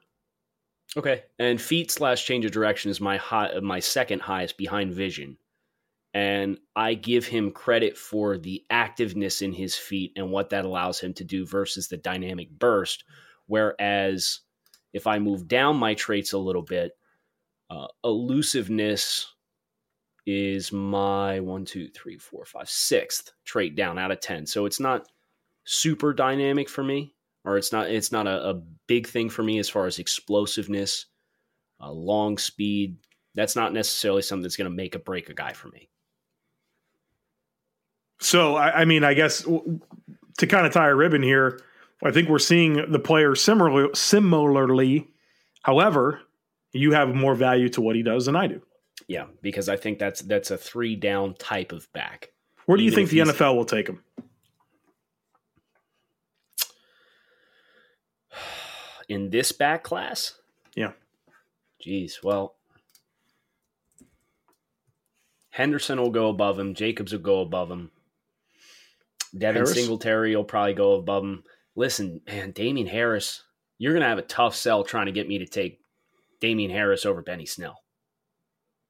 Okay, 0.97 1.23
and 1.39 1.61
feet 1.61 1.91
slash 1.91 2.25
change 2.25 2.45
of 2.45 2.53
direction 2.53 2.91
is 2.91 3.01
my 3.01 3.17
high, 3.17 3.59
my 3.61 3.81
second 3.81 4.21
highest 4.21 4.57
behind 4.57 4.93
vision, 4.93 5.37
and 6.13 6.59
I 6.77 6.95
give 6.95 7.27
him 7.27 7.51
credit 7.51 7.97
for 7.97 8.39
the 8.39 8.65
activeness 8.71 9.43
in 9.43 9.53
his 9.53 9.75
feet 9.75 10.13
and 10.15 10.31
what 10.31 10.51
that 10.51 10.65
allows 10.65 11.01
him 11.01 11.13
to 11.15 11.25
do 11.25 11.47
versus 11.47 11.89
the 11.89 11.97
dynamic 11.97 12.51
burst. 12.51 13.05
Whereas 13.47 14.41
if 14.93 15.07
I 15.07 15.19
move 15.19 15.49
down 15.49 15.77
my 15.77 15.95
traits 15.95 16.33
a 16.33 16.39
little 16.39 16.63
bit, 16.63 16.93
uh, 17.71 17.89
elusiveness 18.05 19.35
is 20.27 20.71
my 20.71 21.41
one, 21.41 21.65
two, 21.65 21.89
three, 21.89 22.19
four, 22.19 22.45
five, 22.45 22.69
sixth 22.69 23.33
trait 23.45 23.75
down 23.75 23.99
out 23.99 24.13
of 24.13 24.21
ten. 24.21 24.47
So 24.47 24.67
it's 24.67 24.81
not 24.81 25.09
super 25.65 26.13
dynamic 26.13 26.69
for 26.69 26.85
me 26.85 27.15
or 27.45 27.57
it's 27.57 27.73
not 27.73 27.91
it's 27.91 28.13
not 28.13 28.27
a, 28.27 28.51
a 28.51 28.55
big 28.87 29.07
thing 29.07 29.29
for 29.29 29.43
me 29.43 29.59
as 29.59 29.69
far 29.69 29.87
as 29.87 29.99
explosiveness, 29.99 31.07
uh, 31.81 31.91
long 31.91 32.39
speed. 32.39 32.97
That's 33.35 33.57
not 33.57 33.73
necessarily 33.73 34.23
something 34.23 34.43
that's 34.43 34.57
going 34.57 34.71
to 34.71 34.77
make 34.77 34.95
a 34.95 34.99
break 34.99 35.29
a 35.29 35.35
guy 35.35 35.53
for 35.53 35.69
me. 35.69 35.89
So 38.21 38.57
I, 38.57 38.83
I 38.83 38.85
mean, 38.85 39.05
I 39.05 39.15
guess 39.15 39.43
to 39.43 40.47
kind 40.47 40.67
of 40.67 40.73
tie 40.73 40.89
a 40.89 40.95
ribbon 40.95 41.23
here, 41.23 41.61
I 42.03 42.11
think 42.11 42.29
we're 42.29 42.39
seeing 42.39 42.91
the 42.91 42.99
player 42.99 43.35
similarly. 43.35 43.91
Similarly, 43.95 45.09
however, 45.63 46.21
you 46.73 46.93
have 46.93 47.15
more 47.15 47.35
value 47.35 47.69
to 47.71 47.81
what 47.81 47.97
he 47.97 48.03
does 48.03 48.27
than 48.27 48.37
I 48.37 48.47
do. 48.47 48.63
Yeah, 49.09 49.27
because 49.43 49.69
I 49.69 49.77
think 49.77 49.99
that's 49.99 50.23
that's 50.23 50.51
a 50.51 50.57
three 50.57 50.97
down 50.97 51.35
type 51.35 51.73
of 51.73 51.93
back. 51.93 52.31
Where 52.67 52.79
do 52.79 52.85
you 52.85 52.91
think 52.91 53.11
the 53.11 53.19
NFL 53.19 53.57
will 53.57 53.65
take 53.65 53.89
him? 53.89 54.03
In 59.09 59.31
this 59.31 59.53
back 59.53 59.83
class? 59.83 60.35
Yeah. 60.75 60.93
Jeez. 61.85 62.23
Well, 62.23 62.57
Henderson 65.51 66.01
will 66.01 66.11
go 66.11 66.29
above 66.29 66.59
him. 66.59 66.75
Jacobs 66.75 67.13
will 67.13 67.21
go 67.21 67.41
above 67.41 67.71
him. 67.71 67.91
Devin 69.37 69.63
Harris? 69.63 69.75
Singletary 69.75 70.35
will 70.35 70.45
probably 70.45 70.75
go 70.75 70.95
above 70.95 71.23
him. 71.23 71.45
Listen, 71.77 72.21
man, 72.27 72.53
Damien 72.53 72.87
Harris, 72.87 73.43
you're 73.79 73.93
going 73.93 74.03
to 74.03 74.09
have 74.09 74.19
a 74.19 74.23
tough 74.23 74.55
sell 74.55 74.85
trying 74.85 75.07
to 75.07 75.13
get 75.13 75.29
me 75.29 75.39
to 75.39 75.47
take 75.47 75.81
Damien 76.41 76.71
Harris 76.71 77.05
over 77.05 77.23
Benny 77.23 77.47
Snell. 77.47 77.83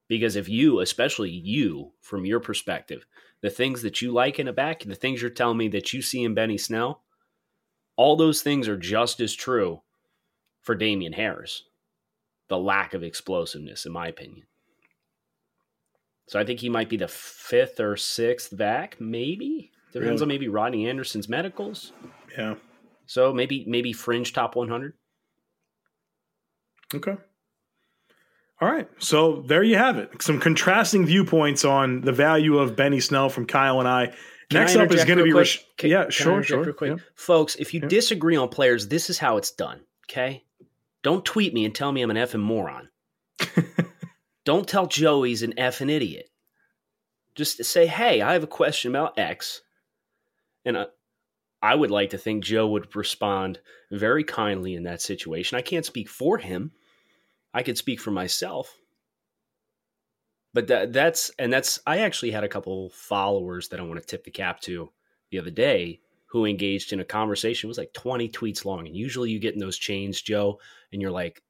Because 0.09 0.37
if 0.37 0.49
you, 0.49 0.81
especially 0.81 1.31
you, 1.31 1.93
from 2.01 2.27
your 2.27 2.41
perspective, 2.41 3.07
the 3.41 3.51
things 3.51 3.83
that 3.83 4.03
you 4.03 4.13
like 4.13 4.39
in 4.39 4.49
a 4.49 4.53
back, 4.53 4.81
the 4.81 4.95
things 4.95 5.21
you're 5.21 5.31
telling 5.31 5.57
me 5.57 5.69
that 5.69 5.93
you 5.93 6.03
see 6.03 6.23
in 6.23 6.35
Benny 6.35 6.59
Snell, 6.59 7.03
all 7.97 8.17
those 8.17 8.43
things 8.43 8.69
are 8.69 8.77
just 8.77 9.21
as 9.21 9.35
true 9.35 9.83
for 10.65 10.75
Damien 10.75 11.13
Harris. 11.13 11.63
The 12.49 12.59
lack 12.59 12.93
of 12.93 13.03
explosiveness, 13.03 13.87
in 13.87 13.93
my 13.93 14.09
opinion. 14.09 14.47
So 16.27 16.41
I 16.41 16.45
think 16.45 16.61
he 16.61 16.69
might 16.69 16.89
be 16.89 16.97
the 16.97 17.09
fifth 17.09 17.79
or 17.81 17.97
sixth 17.97 18.55
back, 18.57 18.97
maybe. 18.99 19.71
Depends 19.93 20.23
on 20.23 20.29
maybe 20.29 20.49
Rodney 20.49 20.89
Anderson's 20.89 21.29
medicals. 21.29 21.93
Yeah. 22.37 22.55
So 23.07 23.33
maybe 23.33 23.65
maybe 23.69 23.93
fringe 23.93 24.33
top 24.33 24.57
100. 24.57 24.95
Okay. 26.95 27.17
All 28.61 28.71
right. 28.71 28.89
So 28.99 29.43
there 29.47 29.63
you 29.63 29.77
have 29.77 29.99
it. 29.99 30.23
Some 30.23 30.41
contrasting 30.41 31.07
viewpoints 31.07 31.65
on 31.65 32.01
the 32.01 32.13
value 32.13 32.59
of 32.59 32.77
Benny 32.77 33.01
Snell 33.01 33.29
from 33.29 33.47
Kyle 33.47 33.79
and 33.79 33.89
I. 33.89 34.07
Can 34.51 34.61
Next 34.61 34.77
I 34.77 34.85
up 34.85 34.93
is 34.93 35.05
going 35.05 35.19
to 35.19 35.25
be 35.25 35.33
Rash- 35.33 35.65
can, 35.77 35.91
yeah, 35.91 36.03
can 36.05 36.11
sure, 36.11 36.43
sure. 36.43 36.75
Yeah. 36.83 36.97
Folks, 37.15 37.57
if 37.57 37.75
you 37.75 37.81
yeah. 37.81 37.89
disagree 37.89 38.37
on 38.37 38.49
players, 38.49 38.89
this 38.89 39.11
is 39.11 39.19
how 39.19 39.37
it's 39.37 39.51
done. 39.51 39.81
Okay. 40.09 40.44
Don't 41.05 41.25
tweet 41.25 41.53
me 41.53 41.67
and 41.67 41.75
tell 41.75 41.93
me 41.93 42.01
I'm 42.01 42.11
an 42.11 42.17
effing 42.17 42.41
moron. 42.41 42.89
Don't 44.47 44.67
tell 44.67 44.87
Joe 44.87 45.23
he's 45.23 45.43
an 45.43 45.53
effing 45.59 45.91
idiot. 45.91 46.31
Just 47.35 47.63
say, 47.63 47.87
hey, 47.87 48.23
I 48.23 48.33
have 48.33 48.43
a 48.43 48.49
question 48.49 48.91
about 48.91 49.19
X. 49.19 49.61
And 50.65 50.79
I, 50.79 50.87
I 51.61 51.75
would 51.75 51.91
like 51.91 52.11
to 52.11 52.19
think 52.19 52.43
Joe 52.43 52.69
would 52.69 52.97
respond 52.97 53.61
very 53.91 54.25
kindly 54.25 54.75
in 54.75 54.85
that 54.85 55.03
situation. 55.03 55.59
I 55.59 55.63
can't 55.63 55.85
speak 55.85 56.09
for 56.09 56.39
him. 56.39 56.73
I 57.53 57.63
could 57.63 57.77
speak 57.77 58.01
for 58.01 58.11
myself. 58.11 58.75
But 60.55 60.69
that, 60.69 60.95
that's, 60.95 61.33
and 61.39 61.53
that's, 61.53 61.81
I 61.87 61.99
actually 61.99 62.31
had 62.31 62.45
a 62.45 62.49
couple 62.49 62.89
followers 62.91 63.69
that 63.69 63.81
I 63.81 63.83
want 63.83 64.01
to 64.01 64.07
tip 64.07 64.25
the 64.25 64.31
cap 64.31 64.61
to 64.63 64.91
the 65.31 65.39
other 65.39 65.51
day 65.51 66.01
who 66.35 66.47
engaged 66.47 66.93
in 66.93 66.99
a 66.99 67.05
conversation. 67.05 67.69
It 67.69 67.71
was 67.71 67.79
like 67.79 67.93
20 67.93 68.29
tweets 68.29 68.65
long. 68.65 68.89
And 68.89 68.97
usually 68.97 69.31
you 69.31 69.39
get 69.39 69.55
in 69.55 69.61
those 69.61 69.79
chains, 69.79 70.21
Joe, 70.21 70.59
and 70.93 71.01
you're 71.01 71.13
like, 71.13 71.41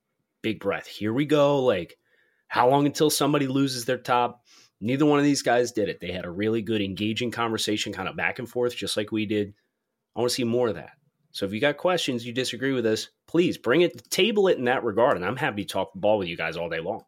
big 0.42 0.60
breath, 0.60 0.86
here 0.86 1.14
we 1.14 1.24
go. 1.24 1.64
Like, 1.64 1.96
how 2.48 2.68
long 2.68 2.84
until 2.84 3.08
somebody 3.08 3.46
loses 3.46 3.86
their 3.86 3.96
top? 3.96 4.44
Neither 4.82 5.06
one 5.06 5.18
of 5.18 5.24
these 5.24 5.40
guys 5.40 5.72
did 5.72 5.88
it. 5.88 6.00
They 6.00 6.12
had 6.12 6.26
a 6.26 6.30
really 6.30 6.60
good, 6.60 6.82
engaging 6.82 7.30
conversation, 7.30 7.94
kind 7.94 8.10
of 8.10 8.14
back 8.14 8.38
and 8.38 8.46
forth, 8.46 8.76
just 8.76 8.98
like 8.98 9.10
we 9.10 9.24
did. 9.24 9.54
I 10.14 10.20
want 10.20 10.28
to 10.28 10.34
see 10.34 10.44
more 10.44 10.68
of 10.68 10.74
that. 10.74 10.90
So 11.30 11.46
if 11.46 11.54
you 11.54 11.62
got 11.62 11.78
questions, 11.78 12.26
you 12.26 12.34
disagree 12.34 12.74
with 12.74 12.84
us, 12.84 13.08
please 13.26 13.56
bring 13.56 13.80
it, 13.80 14.10
table 14.10 14.48
it 14.48 14.58
in 14.58 14.64
that 14.64 14.84
regard, 14.84 15.16
and 15.16 15.24
I'm 15.24 15.36
happy 15.36 15.64
to 15.64 15.72
talk 15.72 15.92
ball 15.94 16.18
with 16.18 16.28
you 16.28 16.36
guys 16.36 16.58
all 16.58 16.68
day 16.68 16.80
long. 16.80 17.04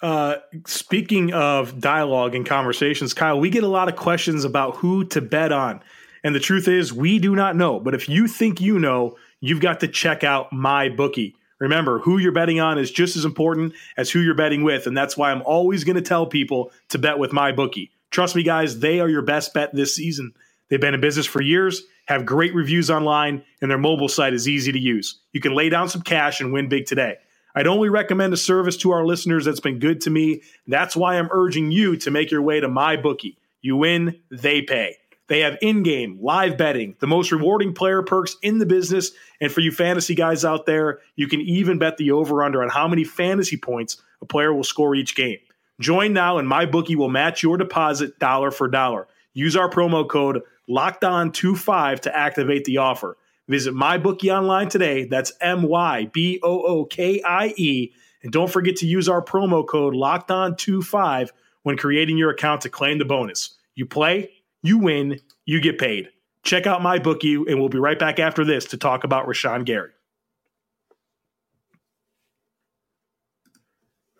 Uh, 0.00 0.36
speaking 0.66 1.34
of 1.34 1.78
dialogue 1.78 2.34
and 2.34 2.46
conversations, 2.46 3.12
Kyle, 3.12 3.38
we 3.38 3.50
get 3.50 3.64
a 3.64 3.68
lot 3.68 3.90
of 3.90 3.96
questions 3.96 4.44
about 4.44 4.76
who 4.76 5.04
to 5.04 5.20
bet 5.20 5.52
on. 5.52 5.82
And 6.24 6.34
the 6.34 6.40
truth 6.40 6.68
is, 6.68 6.92
we 6.92 7.18
do 7.18 7.34
not 7.34 7.56
know. 7.56 7.80
But 7.80 7.94
if 7.94 8.08
you 8.08 8.28
think 8.28 8.60
you 8.60 8.78
know, 8.78 9.16
you've 9.40 9.60
got 9.60 9.80
to 9.80 9.88
check 9.88 10.22
out 10.24 10.52
my 10.52 10.88
bookie. 10.88 11.36
Remember, 11.58 12.00
who 12.00 12.18
you're 12.18 12.32
betting 12.32 12.60
on 12.60 12.78
is 12.78 12.90
just 12.90 13.16
as 13.16 13.24
important 13.24 13.74
as 13.96 14.10
who 14.10 14.20
you're 14.20 14.34
betting 14.34 14.62
with. 14.62 14.86
And 14.86 14.96
that's 14.96 15.16
why 15.16 15.30
I'm 15.30 15.42
always 15.42 15.84
going 15.84 15.96
to 15.96 16.02
tell 16.02 16.26
people 16.26 16.72
to 16.88 16.98
bet 16.98 17.18
with 17.18 17.32
my 17.32 17.52
bookie. 17.52 17.92
Trust 18.10 18.36
me, 18.36 18.42
guys, 18.42 18.80
they 18.80 19.00
are 19.00 19.08
your 19.08 19.22
best 19.22 19.54
bet 19.54 19.74
this 19.74 19.94
season. 19.94 20.34
They've 20.68 20.80
been 20.80 20.94
in 20.94 21.00
business 21.00 21.26
for 21.26 21.40
years, 21.40 21.82
have 22.06 22.26
great 22.26 22.54
reviews 22.54 22.90
online, 22.90 23.44
and 23.60 23.70
their 23.70 23.78
mobile 23.78 24.08
site 24.08 24.32
is 24.32 24.48
easy 24.48 24.72
to 24.72 24.78
use. 24.78 25.20
You 25.32 25.40
can 25.40 25.54
lay 25.54 25.68
down 25.68 25.88
some 25.88 26.02
cash 26.02 26.40
and 26.40 26.52
win 26.52 26.68
big 26.68 26.86
today. 26.86 27.16
I'd 27.54 27.66
only 27.66 27.90
recommend 27.90 28.32
a 28.32 28.38
service 28.38 28.76
to 28.78 28.90
our 28.92 29.04
listeners 29.04 29.44
that's 29.44 29.60
been 29.60 29.78
good 29.78 30.00
to 30.02 30.10
me. 30.10 30.42
That's 30.66 30.96
why 30.96 31.18
I'm 31.18 31.28
urging 31.30 31.70
you 31.70 31.96
to 31.98 32.10
make 32.10 32.30
your 32.30 32.42
way 32.42 32.60
to 32.60 32.68
my 32.68 32.96
bookie. 32.96 33.38
You 33.60 33.76
win, 33.76 34.20
they 34.30 34.62
pay. 34.62 34.96
They 35.32 35.40
have 35.40 35.56
in 35.62 35.82
game 35.82 36.18
live 36.20 36.58
betting, 36.58 36.94
the 37.00 37.06
most 37.06 37.32
rewarding 37.32 37.72
player 37.72 38.02
perks 38.02 38.36
in 38.42 38.58
the 38.58 38.66
business. 38.66 39.12
And 39.40 39.50
for 39.50 39.60
you 39.60 39.72
fantasy 39.72 40.14
guys 40.14 40.44
out 40.44 40.66
there, 40.66 40.98
you 41.16 41.26
can 41.26 41.40
even 41.40 41.78
bet 41.78 41.96
the 41.96 42.10
over 42.10 42.42
under 42.42 42.62
on 42.62 42.68
how 42.68 42.86
many 42.86 43.02
fantasy 43.02 43.56
points 43.56 43.96
a 44.20 44.26
player 44.26 44.52
will 44.52 44.62
score 44.62 44.94
each 44.94 45.16
game. 45.16 45.38
Join 45.80 46.12
now, 46.12 46.36
and 46.36 46.46
my 46.46 46.66
bookie 46.66 46.96
will 46.96 47.08
match 47.08 47.42
your 47.42 47.56
deposit 47.56 48.18
dollar 48.18 48.50
for 48.50 48.68
dollar. 48.68 49.08
Use 49.32 49.56
our 49.56 49.70
promo 49.70 50.06
code 50.06 50.42
locked 50.68 51.02
on 51.02 51.32
25 51.32 52.02
to 52.02 52.14
activate 52.14 52.66
the 52.66 52.76
offer. 52.76 53.16
Visit 53.48 53.72
my 53.72 53.96
bookie 53.96 54.30
online 54.30 54.68
today. 54.68 55.06
That's 55.06 55.32
M 55.40 55.62
Y 55.62 56.10
B 56.12 56.40
O 56.42 56.60
O 56.60 56.84
K 56.84 57.22
I 57.22 57.54
E. 57.56 57.90
And 58.22 58.32
don't 58.32 58.50
forget 58.50 58.76
to 58.76 58.86
use 58.86 59.08
our 59.08 59.24
promo 59.24 59.66
code 59.66 59.94
locked 59.94 60.30
on 60.30 60.56
25 60.56 61.32
when 61.62 61.78
creating 61.78 62.18
your 62.18 62.28
account 62.28 62.60
to 62.60 62.68
claim 62.68 62.98
the 62.98 63.06
bonus. 63.06 63.56
You 63.74 63.86
play, 63.86 64.30
you 64.62 64.78
win, 64.78 65.20
you 65.44 65.60
get 65.60 65.78
paid. 65.78 66.08
Check 66.42 66.66
out 66.66 66.82
my 66.82 66.98
bookie, 66.98 67.34
and 67.34 67.60
we'll 67.60 67.68
be 67.68 67.78
right 67.78 67.98
back 67.98 68.18
after 68.18 68.44
this 68.44 68.66
to 68.66 68.76
talk 68.76 69.04
about 69.04 69.26
Rashan 69.26 69.64
Gary. 69.64 69.90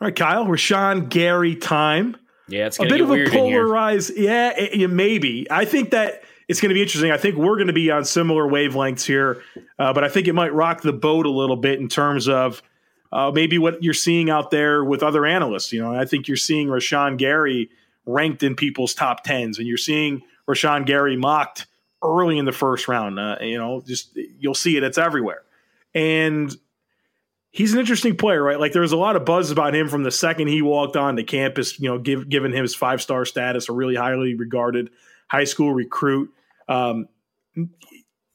All 0.00 0.06
right, 0.06 0.16
Kyle, 0.16 0.46
Rashan 0.46 1.08
Gary 1.08 1.54
time. 1.56 2.16
Yeah, 2.48 2.66
it's 2.66 2.78
a 2.78 2.84
bit 2.84 3.00
of 3.00 3.10
a 3.10 3.28
polarized. 3.30 4.16
Yeah, 4.16 4.52
it, 4.56 4.82
it, 4.82 4.88
maybe. 4.88 5.46
I 5.50 5.64
think 5.64 5.90
that 5.90 6.22
it's 6.48 6.60
going 6.60 6.70
to 6.70 6.74
be 6.74 6.82
interesting. 6.82 7.12
I 7.12 7.16
think 7.16 7.36
we're 7.36 7.56
going 7.56 7.68
to 7.68 7.72
be 7.72 7.90
on 7.90 8.04
similar 8.04 8.44
wavelengths 8.44 9.04
here, 9.04 9.42
uh, 9.78 9.92
but 9.92 10.02
I 10.04 10.08
think 10.08 10.26
it 10.26 10.32
might 10.32 10.52
rock 10.52 10.82
the 10.82 10.92
boat 10.92 11.26
a 11.26 11.30
little 11.30 11.56
bit 11.56 11.78
in 11.78 11.88
terms 11.88 12.28
of 12.28 12.62
uh, 13.12 13.30
maybe 13.32 13.58
what 13.58 13.82
you're 13.82 13.94
seeing 13.94 14.28
out 14.28 14.50
there 14.50 14.84
with 14.84 15.02
other 15.02 15.24
analysts. 15.24 15.72
You 15.72 15.82
know, 15.82 15.94
I 15.94 16.04
think 16.04 16.26
you're 16.26 16.36
seeing 16.36 16.68
Rashan 16.68 17.16
Gary 17.16 17.70
ranked 18.06 18.42
in 18.42 18.56
people's 18.56 18.94
top 18.94 19.22
tens, 19.22 19.58
and 19.58 19.68
you're 19.68 19.76
seeing 19.76 20.22
Rashan 20.48 20.86
Gary 20.86 21.16
mocked 21.16 21.66
early 22.02 22.38
in 22.38 22.44
the 22.44 22.52
first 22.52 22.88
round. 22.88 23.18
Uh, 23.18 23.36
you 23.40 23.58
know, 23.58 23.82
just 23.86 24.16
you'll 24.38 24.54
see 24.54 24.76
it; 24.76 24.82
it's 24.82 24.98
everywhere, 24.98 25.42
and 25.94 26.54
he's 27.50 27.72
an 27.72 27.78
interesting 27.78 28.16
player, 28.16 28.42
right? 28.42 28.58
Like 28.58 28.72
there 28.72 28.82
was 28.82 28.92
a 28.92 28.96
lot 28.96 29.14
of 29.14 29.24
buzz 29.24 29.50
about 29.50 29.74
him 29.74 29.88
from 29.88 30.02
the 30.02 30.10
second 30.10 30.48
he 30.48 30.62
walked 30.62 30.96
onto 30.96 31.22
campus. 31.22 31.78
You 31.78 31.90
know, 31.90 31.98
give, 31.98 32.28
given 32.28 32.52
him 32.52 32.62
his 32.62 32.74
five 32.74 33.00
star 33.00 33.24
status, 33.24 33.68
a 33.68 33.72
really 33.72 33.94
highly 33.94 34.34
regarded 34.34 34.90
high 35.28 35.44
school 35.44 35.72
recruit. 35.72 36.30
Um, 36.68 37.08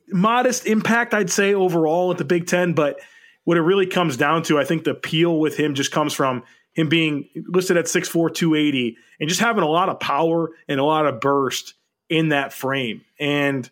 modest 0.07 0.65
impact, 0.65 1.13
I'd 1.13 1.29
say 1.29 1.53
overall 1.53 2.11
at 2.11 2.17
the 2.17 2.25
Big 2.25 2.47
Ten, 2.47 2.73
but 2.73 2.99
what 3.43 3.57
it 3.57 3.61
really 3.61 3.87
comes 3.87 4.17
down 4.17 4.43
to, 4.43 4.59
I 4.59 4.65
think 4.65 4.83
the 4.83 4.91
appeal 4.91 5.39
with 5.39 5.57
him 5.57 5.73
just 5.73 5.91
comes 5.91 6.13
from 6.13 6.43
him 6.73 6.89
being 6.89 7.27
listed 7.47 7.77
at 7.77 7.85
6'4", 7.85 8.33
280, 8.33 8.97
and 9.19 9.29
just 9.29 9.41
having 9.41 9.63
a 9.63 9.67
lot 9.67 9.89
of 9.89 9.99
power 9.99 10.51
and 10.67 10.79
a 10.79 10.83
lot 10.83 11.05
of 11.05 11.19
burst 11.19 11.73
in 12.09 12.29
that 12.29 12.53
frame. 12.53 13.01
And 13.19 13.69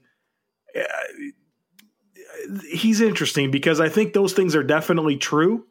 uh, 0.76 0.82
he's 2.70 3.02
interesting 3.02 3.52
because 3.52 3.80
I 3.80 3.90
think 3.90 4.14
those 4.14 4.34
things 4.34 4.56
are 4.56 4.64
definitely 4.64 5.18
true, 5.18 5.66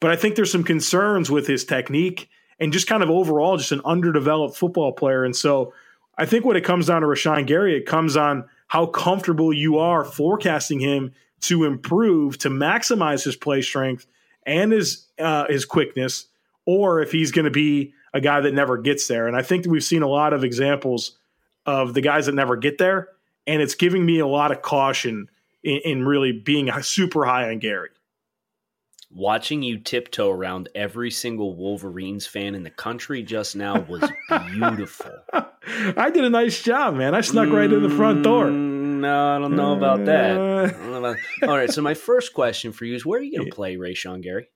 but 0.00 0.10
I 0.10 0.16
think 0.16 0.34
there's 0.34 0.52
some 0.52 0.64
concerns 0.64 1.30
with 1.30 1.46
his 1.46 1.64
technique 1.64 2.28
and 2.58 2.72
just 2.72 2.86
kind 2.86 3.02
of 3.02 3.10
overall 3.10 3.56
just 3.56 3.72
an 3.72 3.80
underdeveloped 3.84 4.56
football 4.56 4.92
player. 4.92 5.24
And 5.24 5.34
so 5.34 5.72
I 6.16 6.26
think 6.26 6.44
when 6.44 6.56
it 6.56 6.64
comes 6.64 6.86
down 6.86 7.02
to 7.02 7.06
Rashan 7.06 7.46
Gary, 7.46 7.76
it 7.76 7.86
comes 7.86 8.16
on 8.16 8.44
how 8.66 8.86
comfortable 8.86 9.52
you 9.52 9.78
are 9.78 10.04
forecasting 10.04 10.80
him 10.80 11.12
to 11.40 11.64
improve 11.64 12.38
to 12.38 12.50
maximize 12.50 13.24
his 13.24 13.36
play 13.36 13.62
strength 13.62 14.06
and 14.44 14.72
his 14.72 15.06
uh, 15.18 15.46
his 15.48 15.64
quickness, 15.64 16.26
or 16.66 17.00
if 17.00 17.12
he's 17.12 17.32
going 17.32 17.46
to 17.46 17.50
be 17.50 17.94
a 18.12 18.20
guy 18.20 18.40
that 18.40 18.54
never 18.54 18.76
gets 18.76 19.06
there. 19.06 19.26
And 19.26 19.36
I 19.36 19.42
think 19.42 19.66
we've 19.66 19.84
seen 19.84 20.02
a 20.02 20.08
lot 20.08 20.32
of 20.32 20.44
examples 20.44 21.12
of 21.66 21.94
the 21.94 22.00
guys 22.00 22.26
that 22.26 22.34
never 22.34 22.56
get 22.56 22.78
there, 22.78 23.08
and 23.46 23.62
it's 23.62 23.74
giving 23.74 24.04
me 24.04 24.18
a 24.18 24.26
lot 24.26 24.52
of 24.52 24.62
caution 24.62 25.28
in, 25.62 25.80
in 25.84 26.04
really 26.04 26.32
being 26.32 26.70
super 26.82 27.24
high 27.24 27.48
on 27.48 27.58
Gary. 27.58 27.90
Watching 29.12 29.62
you 29.62 29.78
tiptoe 29.78 30.30
around 30.30 30.68
every 30.72 31.10
single 31.10 31.56
Wolverines 31.56 32.26
fan 32.26 32.54
in 32.54 32.62
the 32.62 32.70
country 32.70 33.24
just 33.24 33.56
now 33.56 33.80
was 33.80 34.08
beautiful. 34.52 35.10
I 35.32 36.10
did 36.10 36.24
a 36.24 36.30
nice 36.30 36.62
job, 36.62 36.94
man. 36.94 37.14
I 37.14 37.20
snuck 37.20 37.48
mm, 37.48 37.56
right 37.56 37.72
in 37.72 37.82
the 37.82 37.90
front 37.90 38.22
door. 38.22 38.46
Mm, 38.46 39.00
no, 39.00 39.36
I 39.36 39.38
don't 39.40 39.56
know 39.56 39.76
about 39.76 40.04
that. 40.04 40.36
Know 40.36 40.94
about... 40.94 41.16
All 41.42 41.56
right, 41.56 41.70
so 41.70 41.82
my 41.82 41.94
first 41.94 42.34
question 42.34 42.70
for 42.70 42.84
you 42.84 42.94
is: 42.94 43.04
Where 43.04 43.18
are 43.18 43.22
you 43.22 43.36
going 43.36 43.50
to 43.50 43.54
play 43.54 43.76
Rashan 43.76 44.22
Gary? 44.22 44.48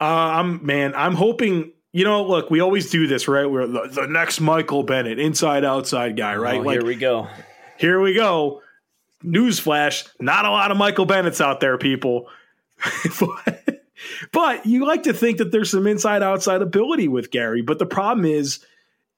Uh, 0.00 0.04
I'm 0.04 0.64
man. 0.66 0.94
I'm 0.96 1.14
hoping. 1.14 1.72
You 1.92 2.04
know, 2.04 2.24
look, 2.24 2.50
we 2.50 2.60
always 2.60 2.90
do 2.90 3.06
this, 3.06 3.26
right? 3.26 3.50
We're 3.50 3.66
the, 3.66 3.88
the 3.88 4.06
next 4.06 4.40
Michael 4.40 4.84
Bennett, 4.84 5.18
inside 5.18 5.64
outside 5.64 6.16
guy, 6.16 6.36
right? 6.36 6.60
Oh, 6.60 6.62
like, 6.62 6.74
here 6.74 6.86
we 6.86 6.94
go. 6.94 7.28
Here 7.78 8.00
we 8.00 8.14
go 8.14 8.62
newsflash, 9.24 10.08
not 10.18 10.44
a 10.44 10.50
lot 10.50 10.70
of 10.70 10.76
Michael 10.76 11.06
Bennett's 11.06 11.40
out 11.40 11.60
there, 11.60 11.78
people. 11.78 12.28
but, 13.20 13.84
but, 14.32 14.66
you 14.66 14.86
like 14.86 15.04
to 15.04 15.12
think 15.12 15.38
that 15.38 15.52
there's 15.52 15.70
some 15.70 15.86
inside 15.86 16.22
outside 16.22 16.62
ability 16.62 17.08
with 17.08 17.30
Gary. 17.30 17.62
But 17.62 17.78
the 17.78 17.86
problem 17.86 18.24
is 18.24 18.64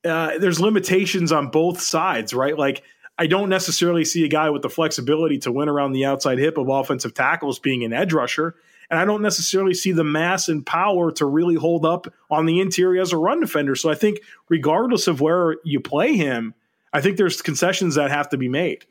uh, 0.04 0.38
there's 0.38 0.60
limitations 0.60 1.32
on 1.32 1.50
both 1.50 1.80
sides, 1.80 2.34
right? 2.34 2.58
Like, 2.58 2.82
I 3.18 3.26
don't 3.26 3.48
necessarily 3.48 4.04
see 4.04 4.24
a 4.24 4.28
guy 4.28 4.50
with 4.50 4.62
the 4.62 4.70
flexibility 4.70 5.38
to 5.40 5.52
win 5.52 5.68
around 5.68 5.92
the 5.92 6.06
outside 6.06 6.38
hip 6.38 6.58
of 6.58 6.68
offensive 6.68 7.14
tackles 7.14 7.58
being 7.58 7.84
an 7.84 7.92
edge 7.92 8.12
rusher. 8.12 8.56
And 8.92 9.00
I 9.00 9.06
don't 9.06 9.22
necessarily 9.22 9.72
see 9.72 9.92
the 9.92 10.04
mass 10.04 10.50
and 10.50 10.66
power 10.66 11.10
to 11.12 11.24
really 11.24 11.54
hold 11.54 11.86
up 11.86 12.12
on 12.30 12.44
the 12.44 12.60
interior 12.60 13.00
as 13.00 13.10
a 13.10 13.16
run 13.16 13.40
defender. 13.40 13.74
So 13.74 13.90
I 13.90 13.94
think, 13.94 14.20
regardless 14.50 15.08
of 15.08 15.22
where 15.22 15.56
you 15.64 15.80
play 15.80 16.14
him, 16.14 16.52
I 16.92 17.00
think 17.00 17.16
there's 17.16 17.40
concessions 17.40 17.94
that 17.94 18.10
have 18.10 18.28
to 18.28 18.36
be 18.36 18.50
made. 18.50 18.84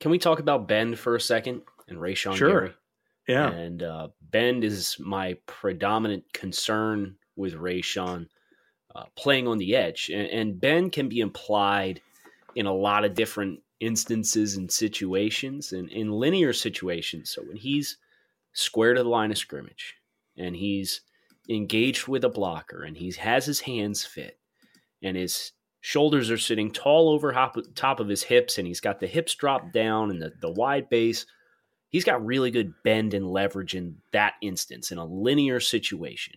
Can 0.00 0.10
we 0.10 0.18
talk 0.18 0.38
about 0.38 0.66
Bend 0.66 0.98
for 0.98 1.16
a 1.16 1.20
second 1.20 1.60
and 1.86 1.98
Rashan 1.98 2.34
sure. 2.34 2.48
Gary? 2.48 2.72
Yeah. 3.28 3.50
And 3.50 3.82
uh, 3.82 4.08
Bend 4.22 4.64
is 4.64 4.96
my 4.98 5.36
predominant 5.44 6.32
concern 6.32 7.16
with 7.36 7.52
Rashan 7.52 8.26
uh, 8.94 9.04
playing 9.16 9.46
on 9.46 9.58
the 9.58 9.76
edge. 9.76 10.10
And, 10.10 10.28
and 10.28 10.58
Bend 10.58 10.92
can 10.92 11.10
be 11.10 11.20
implied 11.20 12.00
in 12.54 12.64
a 12.64 12.72
lot 12.72 13.04
of 13.04 13.12
different 13.12 13.60
instances 13.80 14.56
and 14.56 14.72
situations 14.72 15.72
and 15.72 15.90
in 15.90 16.10
linear 16.10 16.54
situations. 16.54 17.28
So 17.28 17.42
when 17.42 17.58
he's 17.58 17.98
square 18.52 18.94
to 18.94 19.02
the 19.02 19.08
line 19.08 19.30
of 19.30 19.38
scrimmage. 19.38 19.94
And 20.36 20.56
he's 20.56 21.02
engaged 21.48 22.06
with 22.06 22.24
a 22.24 22.28
blocker 22.28 22.82
and 22.82 22.96
he 22.96 23.12
has 23.12 23.44
his 23.44 23.60
hands 23.60 24.04
fit 24.04 24.38
and 25.02 25.16
his 25.16 25.52
shoulders 25.80 26.30
are 26.30 26.38
sitting 26.38 26.70
tall 26.70 27.08
over 27.08 27.32
hop, 27.32 27.56
top 27.74 28.00
of 28.00 28.08
his 28.08 28.22
hips 28.22 28.58
and 28.58 28.66
he's 28.66 28.80
got 28.80 29.00
the 29.00 29.06
hips 29.06 29.34
dropped 29.34 29.72
down 29.72 30.10
and 30.10 30.20
the, 30.22 30.32
the 30.40 30.50
wide 30.50 30.88
base. 30.88 31.26
He's 31.88 32.04
got 32.04 32.24
really 32.24 32.50
good 32.50 32.72
bend 32.84 33.14
and 33.14 33.28
leverage 33.28 33.74
in 33.74 33.96
that 34.12 34.34
instance 34.42 34.92
in 34.92 34.98
a 34.98 35.04
linear 35.04 35.58
situation. 35.58 36.34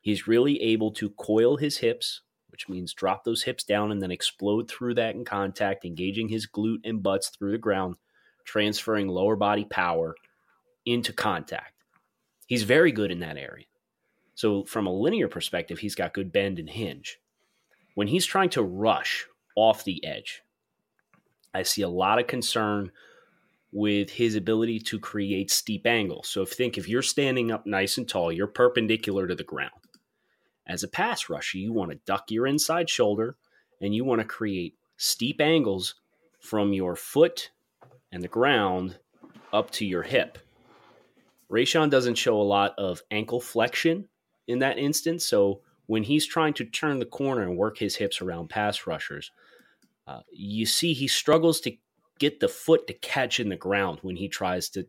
He's 0.00 0.26
really 0.26 0.60
able 0.62 0.92
to 0.92 1.10
coil 1.10 1.56
his 1.56 1.78
hips 1.78 2.22
which 2.50 2.68
means 2.68 2.92
drop 2.92 3.24
those 3.24 3.42
hips 3.42 3.62
down 3.62 3.92
and 3.92 4.02
then 4.02 4.10
explode 4.10 4.68
through 4.68 4.94
that 4.94 5.14
in 5.14 5.24
contact 5.24 5.84
engaging 5.84 6.28
his 6.28 6.46
glute 6.46 6.80
and 6.84 7.02
butts 7.02 7.28
through 7.28 7.52
the 7.52 7.58
ground 7.58 7.94
transferring 8.44 9.06
lower 9.06 9.36
body 9.36 9.64
power 9.64 10.14
into 10.92 11.12
contact 11.12 11.74
he's 12.46 12.62
very 12.62 12.92
good 12.92 13.10
in 13.10 13.20
that 13.20 13.36
area 13.36 13.66
so 14.34 14.64
from 14.64 14.86
a 14.86 14.92
linear 14.92 15.28
perspective 15.28 15.78
he's 15.78 15.94
got 15.94 16.14
good 16.14 16.32
bend 16.32 16.58
and 16.58 16.70
hinge 16.70 17.20
when 17.98 18.06
he's 18.06 18.26
trying 18.26 18.50
to 18.50 18.62
rush 18.62 19.26
off 19.56 19.82
the 19.82 20.04
edge, 20.04 20.42
I 21.52 21.64
see 21.64 21.82
a 21.82 21.88
lot 21.88 22.20
of 22.20 22.28
concern 22.28 22.92
with 23.72 24.08
his 24.08 24.36
ability 24.36 24.78
to 24.78 25.00
create 25.00 25.50
steep 25.50 25.84
angles. 25.84 26.28
So 26.28 26.42
if 26.42 26.50
think 26.50 26.78
if 26.78 26.88
you're 26.88 27.02
standing 27.02 27.50
up 27.50 27.66
nice 27.66 27.98
and 27.98 28.08
tall, 28.08 28.30
you're 28.30 28.46
perpendicular 28.46 29.26
to 29.26 29.34
the 29.34 29.42
ground. 29.42 29.72
As 30.64 30.84
a 30.84 30.88
pass 30.88 31.28
rusher, 31.28 31.58
you 31.58 31.72
want 31.72 31.90
to 31.90 31.98
duck 32.06 32.30
your 32.30 32.46
inside 32.46 32.88
shoulder 32.88 33.34
and 33.80 33.92
you 33.92 34.04
want 34.04 34.20
to 34.20 34.24
create 34.24 34.76
steep 34.96 35.40
angles 35.40 35.96
from 36.38 36.72
your 36.72 36.94
foot 36.94 37.50
and 38.12 38.22
the 38.22 38.28
ground 38.28 39.00
up 39.52 39.72
to 39.72 39.84
your 39.84 40.04
hip. 40.04 40.38
Rashan 41.50 41.90
doesn't 41.90 42.16
show 42.16 42.40
a 42.40 42.42
lot 42.42 42.74
of 42.78 43.02
ankle 43.10 43.40
flexion 43.40 44.08
in 44.46 44.60
that 44.60 44.78
instance, 44.78 45.26
so 45.26 45.60
when 45.86 46.02
he's 46.02 46.26
trying 46.26 46.54
to 46.54 46.64
turn 46.64 46.98
the 46.98 47.06
corner 47.06 47.42
and 47.42 47.56
work 47.56 47.78
his 47.78 47.96
hips 47.96 48.20
around 48.20 48.48
pass 48.48 48.86
rushers, 48.86 49.30
uh, 50.06 50.20
you 50.30 50.66
see 50.66 50.92
he 50.92 51.08
struggles 51.08 51.60
to 51.60 51.76
get 52.18 52.40
the 52.40 52.48
foot 52.48 52.86
to 52.86 52.94
catch 52.94 53.40
in 53.40 53.48
the 53.48 53.56
ground 53.56 53.98
when 54.02 54.16
he 54.16 54.28
tries 54.28 54.68
to 54.70 54.86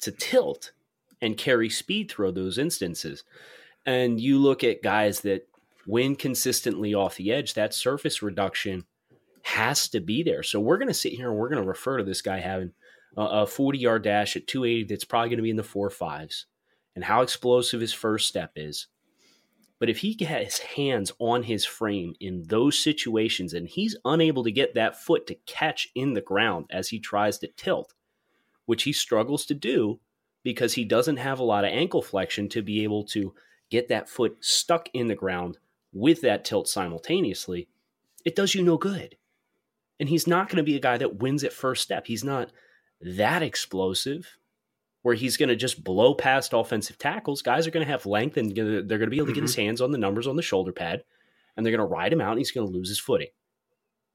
to 0.00 0.10
tilt 0.10 0.72
and 1.20 1.38
carry 1.38 1.70
speed 1.70 2.10
through 2.10 2.32
those 2.32 2.58
instances. 2.58 3.22
And 3.86 4.20
you 4.20 4.38
look 4.38 4.64
at 4.64 4.82
guys 4.82 5.20
that 5.20 5.48
win 5.86 6.16
consistently 6.16 6.94
off 6.94 7.16
the 7.16 7.32
edge, 7.32 7.54
that 7.54 7.72
surface 7.72 8.20
reduction 8.20 8.84
has 9.42 9.88
to 9.88 10.00
be 10.00 10.22
there. 10.22 10.42
So 10.42 10.60
we're 10.60 10.78
going 10.78 10.88
to 10.88 10.94
sit 10.94 11.12
here 11.12 11.30
and 11.30 11.38
we're 11.38 11.48
going 11.48 11.62
to 11.62 11.68
refer 11.68 11.98
to 11.98 12.04
this 12.04 12.22
guy 12.22 12.40
having 12.40 12.72
a 13.16 13.46
40 13.46 13.78
yard 13.78 14.04
dash 14.04 14.36
at 14.36 14.46
280 14.46 14.84
that's 14.84 15.04
probably 15.04 15.28
going 15.28 15.38
to 15.38 15.42
be 15.42 15.50
in 15.50 15.56
the 15.56 15.62
four 15.62 15.90
fives 15.90 16.46
and 16.94 17.04
how 17.04 17.22
explosive 17.22 17.80
his 17.80 17.92
first 17.92 18.28
step 18.28 18.52
is 18.56 18.88
but 19.82 19.90
if 19.90 19.98
he 19.98 20.16
has 20.26 20.58
hands 20.58 21.10
on 21.18 21.42
his 21.42 21.64
frame 21.64 22.14
in 22.20 22.44
those 22.46 22.78
situations 22.78 23.52
and 23.52 23.66
he's 23.66 23.96
unable 24.04 24.44
to 24.44 24.52
get 24.52 24.76
that 24.76 25.02
foot 25.02 25.26
to 25.26 25.34
catch 25.44 25.88
in 25.96 26.14
the 26.14 26.20
ground 26.20 26.66
as 26.70 26.90
he 26.90 27.00
tries 27.00 27.36
to 27.38 27.48
tilt, 27.48 27.92
which 28.64 28.84
he 28.84 28.92
struggles 28.92 29.44
to 29.46 29.54
do 29.54 29.98
because 30.44 30.74
he 30.74 30.84
doesn't 30.84 31.16
have 31.16 31.40
a 31.40 31.42
lot 31.42 31.64
of 31.64 31.72
ankle 31.72 32.00
flexion 32.00 32.48
to 32.50 32.62
be 32.62 32.84
able 32.84 33.02
to 33.06 33.34
get 33.70 33.88
that 33.88 34.08
foot 34.08 34.36
stuck 34.38 34.88
in 34.94 35.08
the 35.08 35.16
ground 35.16 35.58
with 35.92 36.20
that 36.20 36.44
tilt 36.44 36.68
simultaneously, 36.68 37.66
it 38.24 38.36
does 38.36 38.54
you 38.54 38.62
no 38.62 38.76
good. 38.76 39.16
And 39.98 40.08
he's 40.08 40.28
not 40.28 40.48
going 40.48 40.58
to 40.58 40.62
be 40.62 40.76
a 40.76 40.80
guy 40.80 40.96
that 40.96 41.16
wins 41.16 41.42
at 41.42 41.52
first 41.52 41.82
step. 41.82 42.06
He's 42.06 42.22
not 42.22 42.52
that 43.02 43.42
explosive 43.42 44.38
where 45.02 45.14
he's 45.14 45.36
going 45.36 45.48
to 45.48 45.56
just 45.56 45.82
blow 45.82 46.14
past 46.14 46.52
offensive 46.52 46.96
tackles. 46.96 47.42
Guys 47.42 47.66
are 47.66 47.72
going 47.72 47.84
to 47.84 47.90
have 47.90 48.06
length 48.06 48.36
and 48.36 48.54
they're 48.54 48.82
going 48.82 49.00
to 49.00 49.06
be 49.08 49.16
able 49.16 49.26
to 49.26 49.32
get 49.32 49.42
his 49.42 49.52
mm-hmm. 49.52 49.62
hands 49.62 49.80
on 49.80 49.90
the 49.90 49.98
numbers 49.98 50.26
on 50.26 50.36
the 50.36 50.42
shoulder 50.42 50.72
pad 50.72 51.02
and 51.56 51.66
they're 51.66 51.76
going 51.76 51.86
to 51.86 51.94
ride 51.94 52.12
him 52.12 52.20
out 52.20 52.30
and 52.30 52.38
he's 52.38 52.52
going 52.52 52.66
to 52.66 52.72
lose 52.72 52.88
his 52.88 53.00
footing. 53.00 53.28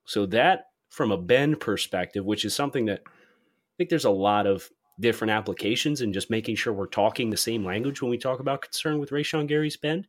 So, 0.06 0.26
that 0.28 0.68
from 0.90 1.12
a 1.12 1.18
bend 1.18 1.60
perspective, 1.60 2.26
which 2.26 2.46
is 2.46 2.56
something 2.56 2.86
that 2.86 3.02
I 3.06 3.74
think 3.78 3.90
there's 3.90 4.06
a 4.06 4.10
lot 4.10 4.48
of 4.48 4.70
different 5.00 5.32
applications 5.32 6.02
and 6.02 6.14
just 6.14 6.30
making 6.30 6.56
sure 6.56 6.74
we're 6.74 6.88
talking 6.88 7.30
the 7.30 7.38
same 7.38 7.66
language 7.66 8.02
when 8.02 8.10
we 8.10 8.18
talk 8.18 8.40
about 8.40 8.62
concern 8.62 9.00
with 9.00 9.12
Rashan 9.12 9.48
Gary's 9.48 9.78
bend. 9.78 10.08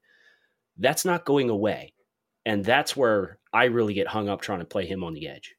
That's 0.78 1.04
not 1.04 1.24
going 1.24 1.50
away. 1.50 1.92
And 2.46 2.64
that's 2.64 2.96
where 2.96 3.38
I 3.52 3.64
really 3.64 3.92
get 3.92 4.06
hung 4.06 4.28
up 4.28 4.40
trying 4.40 4.60
to 4.60 4.64
play 4.64 4.86
him 4.86 5.04
on 5.04 5.12
the 5.12 5.28
edge. 5.28 5.56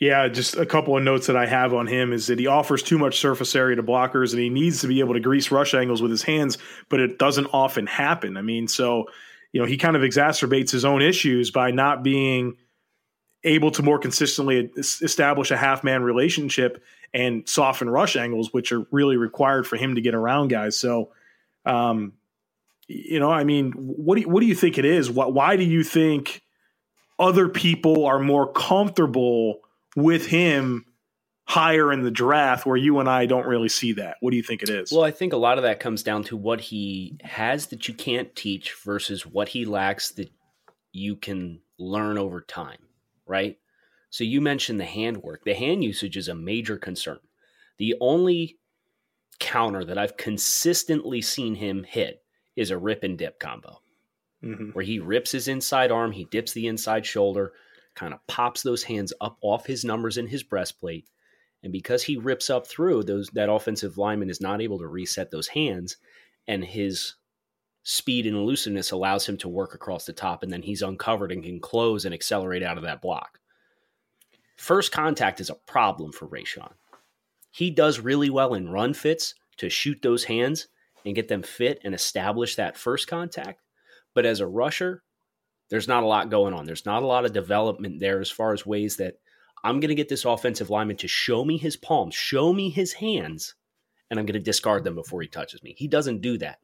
Yeah, 0.00 0.28
just 0.28 0.56
a 0.56 0.64
couple 0.64 0.96
of 0.96 1.02
notes 1.02 1.26
that 1.26 1.36
I 1.36 1.44
have 1.44 1.74
on 1.74 1.86
him 1.86 2.14
is 2.14 2.28
that 2.28 2.38
he 2.38 2.46
offers 2.46 2.82
too 2.82 2.96
much 2.96 3.18
surface 3.18 3.54
area 3.54 3.76
to 3.76 3.82
blockers 3.82 4.32
and 4.32 4.40
he 4.40 4.48
needs 4.48 4.80
to 4.80 4.88
be 4.88 5.00
able 5.00 5.12
to 5.12 5.20
grease 5.20 5.50
rush 5.50 5.74
angles 5.74 6.00
with 6.00 6.10
his 6.10 6.22
hands, 6.22 6.56
but 6.88 7.00
it 7.00 7.18
doesn't 7.18 7.48
often 7.52 7.86
happen. 7.86 8.38
I 8.38 8.42
mean, 8.42 8.66
so, 8.66 9.04
you 9.52 9.60
know, 9.60 9.66
he 9.66 9.76
kind 9.76 9.96
of 9.96 10.02
exacerbates 10.02 10.70
his 10.70 10.86
own 10.86 11.02
issues 11.02 11.50
by 11.50 11.70
not 11.70 12.02
being 12.02 12.56
able 13.44 13.70
to 13.72 13.82
more 13.82 13.98
consistently 13.98 14.70
establish 14.76 15.50
a 15.50 15.56
half 15.56 15.84
man 15.84 16.02
relationship 16.02 16.82
and 17.12 17.46
soften 17.46 17.90
rush 17.90 18.16
angles, 18.16 18.54
which 18.54 18.72
are 18.72 18.86
really 18.90 19.18
required 19.18 19.66
for 19.66 19.76
him 19.76 19.96
to 19.96 20.00
get 20.00 20.14
around 20.14 20.48
guys. 20.48 20.78
So, 20.78 21.10
um, 21.66 22.14
you 22.88 23.20
know, 23.20 23.30
I 23.30 23.44
mean, 23.44 23.72
what 23.72 24.14
do 24.14 24.22
you, 24.22 24.28
what 24.30 24.40
do 24.40 24.46
you 24.46 24.54
think 24.54 24.78
it 24.78 24.86
is? 24.86 25.10
Why, 25.10 25.26
why 25.26 25.56
do 25.56 25.64
you 25.64 25.84
think 25.84 26.42
other 27.18 27.50
people 27.50 28.06
are 28.06 28.18
more 28.18 28.50
comfortable 28.50 29.60
with 29.96 30.26
him 30.26 30.84
higher 31.44 31.92
in 31.92 32.02
the 32.02 32.12
draft 32.12 32.64
where 32.64 32.76
you 32.76 33.00
and 33.00 33.08
I 33.08 33.26
don't 33.26 33.46
really 33.46 33.68
see 33.68 33.92
that. 33.94 34.18
What 34.20 34.30
do 34.30 34.36
you 34.36 34.42
think 34.42 34.62
it 34.62 34.68
is? 34.68 34.92
Well, 34.92 35.02
I 35.02 35.10
think 35.10 35.32
a 35.32 35.36
lot 35.36 35.58
of 35.58 35.64
that 35.64 35.80
comes 35.80 36.04
down 36.04 36.22
to 36.24 36.36
what 36.36 36.60
he 36.60 37.18
has 37.22 37.66
that 37.68 37.88
you 37.88 37.94
can't 37.94 38.34
teach 38.36 38.72
versus 38.84 39.26
what 39.26 39.48
he 39.48 39.64
lacks 39.64 40.12
that 40.12 40.30
you 40.92 41.16
can 41.16 41.60
learn 41.76 42.18
over 42.18 42.40
time, 42.40 42.78
right? 43.26 43.58
So 44.10 44.22
you 44.22 44.40
mentioned 44.40 44.78
the 44.78 44.84
handwork. 44.84 45.44
The 45.44 45.54
hand 45.54 45.82
usage 45.82 46.16
is 46.16 46.28
a 46.28 46.34
major 46.34 46.76
concern. 46.76 47.18
The 47.78 47.96
only 48.00 48.58
counter 49.40 49.84
that 49.84 49.98
I've 49.98 50.16
consistently 50.16 51.20
seen 51.22 51.56
him 51.56 51.82
hit 51.82 52.22
is 52.54 52.70
a 52.70 52.78
rip 52.78 53.02
and 53.02 53.18
dip 53.18 53.40
combo, 53.40 53.80
mm-hmm. 54.44 54.70
where 54.70 54.84
he 54.84 55.00
rips 55.00 55.32
his 55.32 55.48
inside 55.48 55.90
arm, 55.90 56.12
he 56.12 56.26
dips 56.26 56.52
the 56.52 56.66
inside 56.66 57.06
shoulder, 57.06 57.54
kind 57.94 58.14
of 58.14 58.26
pops 58.26 58.62
those 58.62 58.82
hands 58.82 59.12
up 59.20 59.38
off 59.42 59.66
his 59.66 59.84
numbers 59.84 60.16
in 60.16 60.26
his 60.26 60.42
breastplate. 60.42 61.08
And 61.62 61.72
because 61.72 62.02
he 62.02 62.16
rips 62.16 62.48
up 62.48 62.66
through 62.66 63.04
those, 63.04 63.28
that 63.30 63.50
offensive 63.50 63.98
lineman 63.98 64.30
is 64.30 64.40
not 64.40 64.62
able 64.62 64.78
to 64.78 64.86
reset 64.86 65.30
those 65.30 65.48
hands, 65.48 65.96
and 66.48 66.64
his 66.64 67.14
speed 67.82 68.26
and 68.26 68.36
elusiveness 68.36 68.90
allows 68.90 69.26
him 69.26 69.36
to 69.38 69.48
work 69.48 69.74
across 69.74 70.06
the 70.06 70.12
top, 70.12 70.42
and 70.42 70.52
then 70.52 70.62
he's 70.62 70.82
uncovered 70.82 71.32
and 71.32 71.44
can 71.44 71.60
close 71.60 72.04
and 72.04 72.14
accelerate 72.14 72.62
out 72.62 72.78
of 72.78 72.84
that 72.84 73.02
block. 73.02 73.38
First 74.56 74.92
contact 74.92 75.40
is 75.40 75.50
a 75.50 75.54
problem 75.54 76.12
for 76.12 76.28
Rashan. 76.28 76.72
He 77.50 77.70
does 77.70 78.00
really 78.00 78.30
well 78.30 78.54
in 78.54 78.70
run 78.70 78.94
fits 78.94 79.34
to 79.56 79.68
shoot 79.68 80.00
those 80.02 80.24
hands 80.24 80.68
and 81.04 81.14
get 81.14 81.28
them 81.28 81.42
fit 81.42 81.80
and 81.84 81.94
establish 81.94 82.56
that 82.56 82.76
first 82.76 83.08
contact. 83.08 83.62
But 84.14 84.26
as 84.26 84.40
a 84.40 84.46
rusher, 84.46 85.02
there's 85.70 85.88
not 85.88 86.02
a 86.02 86.06
lot 86.06 86.30
going 86.30 86.52
on. 86.52 86.66
There's 86.66 86.84
not 86.84 87.02
a 87.02 87.06
lot 87.06 87.24
of 87.24 87.32
development 87.32 88.00
there 88.00 88.20
as 88.20 88.30
far 88.30 88.52
as 88.52 88.66
ways 88.66 88.96
that 88.96 89.14
I'm 89.62 89.80
going 89.80 89.88
to 89.88 89.94
get 89.94 90.08
this 90.08 90.24
offensive 90.24 90.68
lineman 90.68 90.96
to 90.98 91.08
show 91.08 91.44
me 91.44 91.56
his 91.56 91.76
palms, 91.76 92.14
show 92.14 92.52
me 92.52 92.70
his 92.70 92.92
hands, 92.92 93.54
and 94.10 94.18
I'm 94.18 94.26
going 94.26 94.34
to 94.34 94.40
discard 94.40 94.84
them 94.84 94.94
before 94.96 95.22
he 95.22 95.28
touches 95.28 95.62
me. 95.62 95.74
He 95.78 95.86
doesn't 95.86 96.20
do 96.20 96.38
that. 96.38 96.58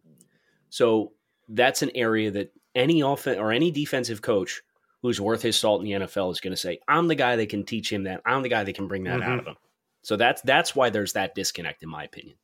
So 0.70 1.12
that's 1.48 1.82
an 1.82 1.92
area 1.94 2.30
that 2.32 2.52
any 2.74 3.00
offense 3.00 3.38
or 3.38 3.52
any 3.52 3.70
defensive 3.70 4.22
coach 4.22 4.62
who's 5.02 5.20
worth 5.20 5.42
his 5.42 5.56
salt 5.56 5.80
in 5.80 5.86
the 5.86 6.06
NFL 6.06 6.32
is 6.32 6.40
going 6.40 6.52
to 6.52 6.56
say, 6.56 6.80
"I'm 6.88 7.06
the 7.06 7.14
guy 7.14 7.36
that 7.36 7.48
can 7.48 7.64
teach 7.64 7.92
him 7.92 8.04
that. 8.04 8.22
I'm 8.26 8.42
the 8.42 8.48
guy 8.48 8.64
that 8.64 8.74
can 8.74 8.88
bring 8.88 9.04
that 9.04 9.20
mm-hmm. 9.20 9.30
out 9.30 9.38
of 9.38 9.46
him." 9.46 9.56
So 10.02 10.16
that's 10.16 10.42
that's 10.42 10.74
why 10.74 10.90
there's 10.90 11.12
that 11.12 11.34
disconnect, 11.34 11.82
in 11.82 11.88
my 11.88 12.04
opinion. 12.04 12.36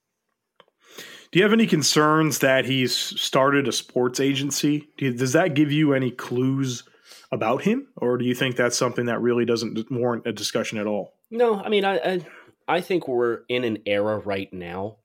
Do 1.33 1.38
you 1.38 1.45
have 1.45 1.55
any 1.55 1.66
concerns 1.66 2.40
that 2.40 2.66
he's 2.66 2.95
started 2.95 3.66
a 3.66 3.73
sports 3.73 4.21
agency? 4.21 4.88
You, 4.99 5.14
does 5.14 5.33
that 5.33 5.55
give 5.55 5.73
you 5.73 5.95
any 5.95 6.11
clues 6.11 6.85
about 7.33 7.62
him, 7.62 7.88
or 7.97 8.18
do 8.18 8.27
you 8.27 8.35
think 8.35 8.57
that's 8.57 8.77
something 8.77 9.07
that 9.07 9.23
really 9.23 9.47
doesn't 9.47 9.90
warrant 9.90 10.27
a 10.27 10.33
discussion 10.33 10.77
at 10.77 10.87
all? 10.87 11.14
No, 11.31 11.59
I 11.59 11.71
mean, 11.71 11.87
I, 11.87 11.97
I, 11.97 12.27
I 12.68 12.81
think 12.83 13.09
we're 13.09 13.40
in 13.49 13.64
an 13.64 13.79
era 13.87 14.18
right 14.18 14.53
now 14.53 14.99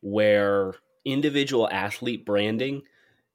where 0.00 0.74
individual 1.04 1.68
athlete 1.70 2.26
branding 2.26 2.82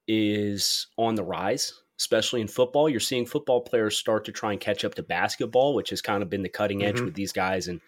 is 0.06 0.88
on 0.98 1.16
the 1.16 1.24
rise, 1.24 1.74
especially 1.98 2.42
in 2.42 2.50
football. 2.50 2.90
You're 2.90 3.00
seeing 3.00 3.26
football 3.26 3.62
players 3.62 3.98
start 3.98 4.26
to 4.26 4.34
try 4.34 4.52
and 4.52 4.60
catch 4.60 4.84
up 4.84 4.96
to 4.96 5.04
basketball, 5.04 5.74
which 5.74 5.92
has 5.92 6.02
kind 6.02 6.22
of 6.22 6.30
been 6.30 6.44
the 6.44 6.50
cutting 6.50 6.84
edge 6.84 6.98
mm-hmm. 6.98 7.06
with 7.06 7.16
these 7.16 7.32
guys 7.32 7.70
and 7.70 7.80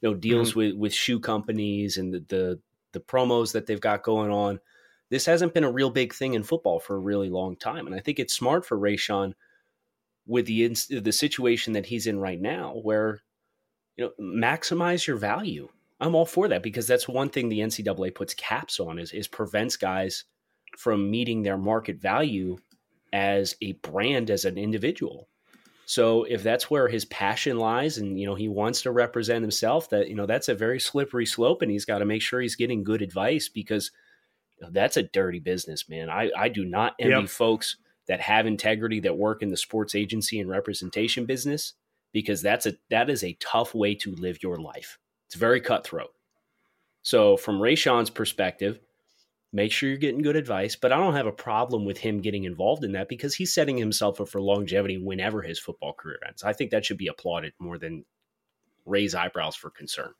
you 0.00 0.08
know 0.08 0.14
deals 0.14 0.50
mm-hmm. 0.50 0.58
with 0.58 0.74
with 0.76 0.94
shoe 0.94 1.20
companies 1.20 1.98
and 1.98 2.14
the, 2.14 2.24
the 2.28 2.60
the 2.94 3.00
promos 3.00 3.52
that 3.52 3.66
they've 3.66 3.80
got 3.80 4.02
going 4.02 4.30
on. 4.30 4.60
This 5.10 5.26
hasn't 5.26 5.52
been 5.52 5.64
a 5.64 5.70
real 5.70 5.90
big 5.90 6.14
thing 6.14 6.32
in 6.32 6.42
football 6.42 6.80
for 6.80 6.96
a 6.96 7.00
really 7.00 7.28
long 7.28 7.56
time, 7.56 7.86
and 7.86 7.94
I 7.94 8.00
think 8.00 8.18
it's 8.18 8.32
smart 8.32 8.64
for 8.64 8.78
Rashan 8.78 9.34
with 10.26 10.46
the 10.46 10.68
the 10.88 11.12
situation 11.12 11.74
that 11.74 11.86
he's 11.86 12.06
in 12.06 12.18
right 12.18 12.40
now, 12.40 12.80
where 12.82 13.20
you 13.96 14.04
know 14.06 14.12
maximize 14.18 15.06
your 15.06 15.16
value. 15.16 15.68
I'm 16.00 16.14
all 16.14 16.26
for 16.26 16.48
that 16.48 16.62
because 16.62 16.86
that's 16.86 17.06
one 17.06 17.28
thing 17.28 17.48
the 17.48 17.60
NCAA 17.60 18.14
puts 18.14 18.34
caps 18.34 18.80
on 18.80 18.98
is 18.98 19.12
is 19.12 19.28
prevents 19.28 19.76
guys 19.76 20.24
from 20.78 21.10
meeting 21.10 21.42
their 21.42 21.58
market 21.58 22.00
value 22.00 22.58
as 23.12 23.54
a 23.62 23.72
brand 23.74 24.30
as 24.30 24.44
an 24.44 24.58
individual. 24.58 25.28
So 25.86 26.24
if 26.24 26.42
that's 26.42 26.70
where 26.70 26.88
his 26.88 27.04
passion 27.04 27.58
lies 27.58 27.98
and 27.98 28.18
you 28.18 28.26
know 28.26 28.34
he 28.34 28.48
wants 28.48 28.82
to 28.82 28.90
represent 28.90 29.42
himself 29.42 29.90
that 29.90 30.08
you 30.08 30.14
know 30.14 30.26
that's 30.26 30.48
a 30.48 30.54
very 30.54 30.80
slippery 30.80 31.26
slope 31.26 31.62
and 31.62 31.70
he's 31.70 31.84
got 31.84 31.98
to 31.98 32.04
make 32.04 32.22
sure 32.22 32.40
he's 32.40 32.56
getting 32.56 32.84
good 32.84 33.02
advice 33.02 33.48
because 33.48 33.90
that's 34.70 34.96
a 34.96 35.02
dirty 35.02 35.40
business, 35.40 35.88
man. 35.88 36.08
I 36.08 36.30
I 36.36 36.48
do 36.48 36.64
not 36.64 36.94
envy 36.98 37.20
yep. 37.20 37.28
folks 37.28 37.76
that 38.06 38.20
have 38.20 38.46
integrity 38.46 39.00
that 39.00 39.16
work 39.16 39.42
in 39.42 39.50
the 39.50 39.56
sports 39.56 39.94
agency 39.94 40.40
and 40.40 40.48
representation 40.48 41.26
business 41.26 41.74
because 42.12 42.42
that's 42.42 42.66
a 42.66 42.74
that 42.90 43.10
is 43.10 43.24
a 43.24 43.36
tough 43.40 43.74
way 43.74 43.94
to 43.96 44.14
live 44.14 44.42
your 44.42 44.58
life. 44.58 44.98
It's 45.26 45.36
very 45.36 45.60
cutthroat. 45.60 46.10
So 47.02 47.36
from 47.36 47.58
Rashan's 47.58 48.10
perspective, 48.10 48.80
Make 49.54 49.70
sure 49.70 49.88
you're 49.88 49.98
getting 49.98 50.20
good 50.20 50.34
advice, 50.34 50.74
but 50.74 50.90
I 50.90 50.96
don't 50.96 51.14
have 51.14 51.28
a 51.28 51.32
problem 51.32 51.84
with 51.84 51.96
him 51.96 52.20
getting 52.20 52.42
involved 52.42 52.82
in 52.82 52.90
that 52.92 53.08
because 53.08 53.36
he's 53.36 53.54
setting 53.54 53.76
himself 53.76 54.20
up 54.20 54.28
for 54.28 54.40
longevity 54.40 54.98
whenever 54.98 55.42
his 55.42 55.60
football 55.60 55.92
career 55.92 56.18
ends. 56.26 56.42
I 56.42 56.52
think 56.52 56.72
that 56.72 56.84
should 56.84 56.98
be 56.98 57.06
applauded 57.06 57.52
more 57.60 57.78
than 57.78 58.04
raise 58.84 59.14
eyebrows 59.14 59.54
for 59.54 59.70
concern. 59.70 60.10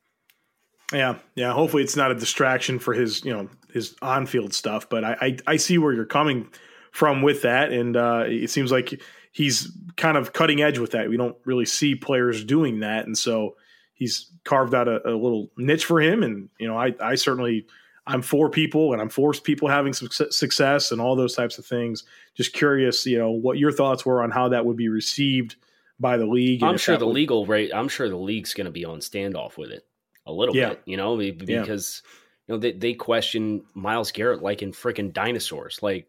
Yeah, 0.93 1.17
yeah. 1.35 1.51
Hopefully, 1.51 1.83
it's 1.83 1.97
not 1.97 2.11
a 2.11 2.15
distraction 2.15 2.79
for 2.79 2.93
his, 2.93 3.25
you 3.25 3.33
know, 3.33 3.49
his 3.73 3.93
on-field 4.01 4.53
stuff. 4.53 4.87
But 4.87 5.03
I, 5.03 5.17
I, 5.19 5.37
I 5.47 5.57
see 5.57 5.77
where 5.77 5.91
you're 5.91 6.05
coming 6.05 6.47
from 6.91 7.21
with 7.21 7.41
that, 7.41 7.73
and 7.73 7.97
uh, 7.97 8.23
it 8.27 8.49
seems 8.51 8.71
like 8.71 9.01
he's 9.33 9.69
kind 9.97 10.15
of 10.15 10.31
cutting 10.31 10.61
edge 10.61 10.79
with 10.79 10.91
that. 10.91 11.09
We 11.09 11.17
don't 11.17 11.35
really 11.43 11.65
see 11.65 11.95
players 11.95 12.45
doing 12.45 12.79
that, 12.79 13.05
and 13.05 13.17
so 13.17 13.57
he's 13.95 14.31
carved 14.45 14.73
out 14.73 14.87
a, 14.87 15.09
a 15.09 15.11
little 15.11 15.51
niche 15.57 15.83
for 15.83 15.99
him. 15.99 16.23
And 16.23 16.47
you 16.57 16.69
know, 16.69 16.77
I, 16.77 16.93
I 17.01 17.15
certainly 17.15 17.65
I'm 18.07 18.21
for 18.21 18.49
people 18.49 18.93
and 18.93 19.01
I'm 19.01 19.09
for 19.09 19.33
people 19.33 19.67
having 19.67 19.93
success 19.93 20.91
and 20.91 21.01
all 21.01 21.15
those 21.15 21.35
types 21.35 21.57
of 21.57 21.65
things. 21.65 22.03
Just 22.35 22.53
curious, 22.53 23.05
you 23.05 23.17
know, 23.17 23.31
what 23.31 23.57
your 23.57 23.71
thoughts 23.71 24.05
were 24.05 24.21
on 24.21 24.31
how 24.31 24.49
that 24.49 24.65
would 24.65 24.77
be 24.77 24.89
received 24.89 25.55
by 25.99 26.17
the 26.17 26.25
league. 26.25 26.63
I'm 26.63 26.77
sure 26.77 26.97
the 26.97 27.07
would... 27.07 27.15
legal 27.15 27.45
rate. 27.45 27.71
I'm 27.73 27.87
sure 27.87 28.09
the 28.09 28.15
league's 28.15 28.53
going 28.53 28.65
to 28.65 28.71
be 28.71 28.85
on 28.85 28.99
standoff 28.99 29.57
with 29.57 29.71
it 29.71 29.87
a 30.25 30.31
little 30.31 30.55
yeah. 30.55 30.69
bit, 30.69 30.81
you 30.85 30.97
know, 30.97 31.17
because 31.17 32.03
yeah. 32.03 32.11
you 32.47 32.53
know 32.53 32.59
they, 32.59 32.71
they 32.73 32.93
question 32.93 33.63
Myles 33.73 34.11
Garrett 34.11 34.41
like 34.41 34.61
in 34.61 34.71
freaking 34.71 35.13
dinosaurs. 35.13 35.79
Like, 35.81 36.07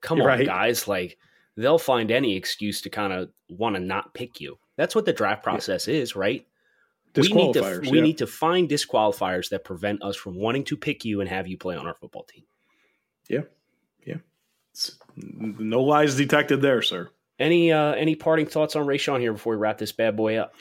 come 0.00 0.18
You're 0.18 0.30
on, 0.30 0.38
right. 0.38 0.46
guys! 0.46 0.88
Like 0.88 1.18
they'll 1.56 1.78
find 1.78 2.10
any 2.10 2.36
excuse 2.36 2.80
to 2.82 2.90
kind 2.90 3.12
of 3.12 3.30
want 3.48 3.76
to 3.76 3.80
not 3.80 4.14
pick 4.14 4.40
you. 4.40 4.58
That's 4.76 4.94
what 4.94 5.04
the 5.04 5.12
draft 5.12 5.42
process 5.42 5.86
yeah. 5.86 5.94
is, 5.94 6.16
right? 6.16 6.46
We 7.16 7.28
need 7.28 7.54
to 7.54 7.80
we 7.90 7.98
yeah. 7.98 8.02
need 8.02 8.18
to 8.18 8.26
find 8.26 8.68
disqualifiers 8.68 9.50
that 9.50 9.64
prevent 9.64 10.02
us 10.02 10.16
from 10.16 10.36
wanting 10.36 10.64
to 10.64 10.76
pick 10.76 11.04
you 11.04 11.20
and 11.20 11.28
have 11.28 11.46
you 11.46 11.56
play 11.56 11.76
on 11.76 11.86
our 11.86 11.94
football 11.94 12.24
team. 12.24 12.44
Yeah, 13.28 13.42
yeah. 14.04 14.16
It's, 14.72 14.98
no 15.16 15.82
lies 15.82 16.16
detected 16.16 16.62
there, 16.62 16.82
sir. 16.82 17.10
Any 17.38 17.72
uh, 17.72 17.92
any 17.92 18.14
parting 18.14 18.46
thoughts 18.46 18.76
on 18.76 18.86
Rashan 18.86 19.20
here 19.20 19.32
before 19.32 19.54
we 19.54 19.58
wrap 19.58 19.78
this 19.78 19.92
bad 19.92 20.16
boy 20.16 20.36
up? 20.36 20.54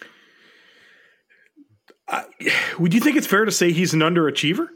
Uh, 2.07 2.23
would 2.79 2.93
you 2.93 2.99
think 2.99 3.17
it's 3.17 3.27
fair 3.27 3.45
to 3.45 3.51
say 3.51 3.71
he's 3.71 3.93
an 3.93 4.01
underachiever? 4.01 4.67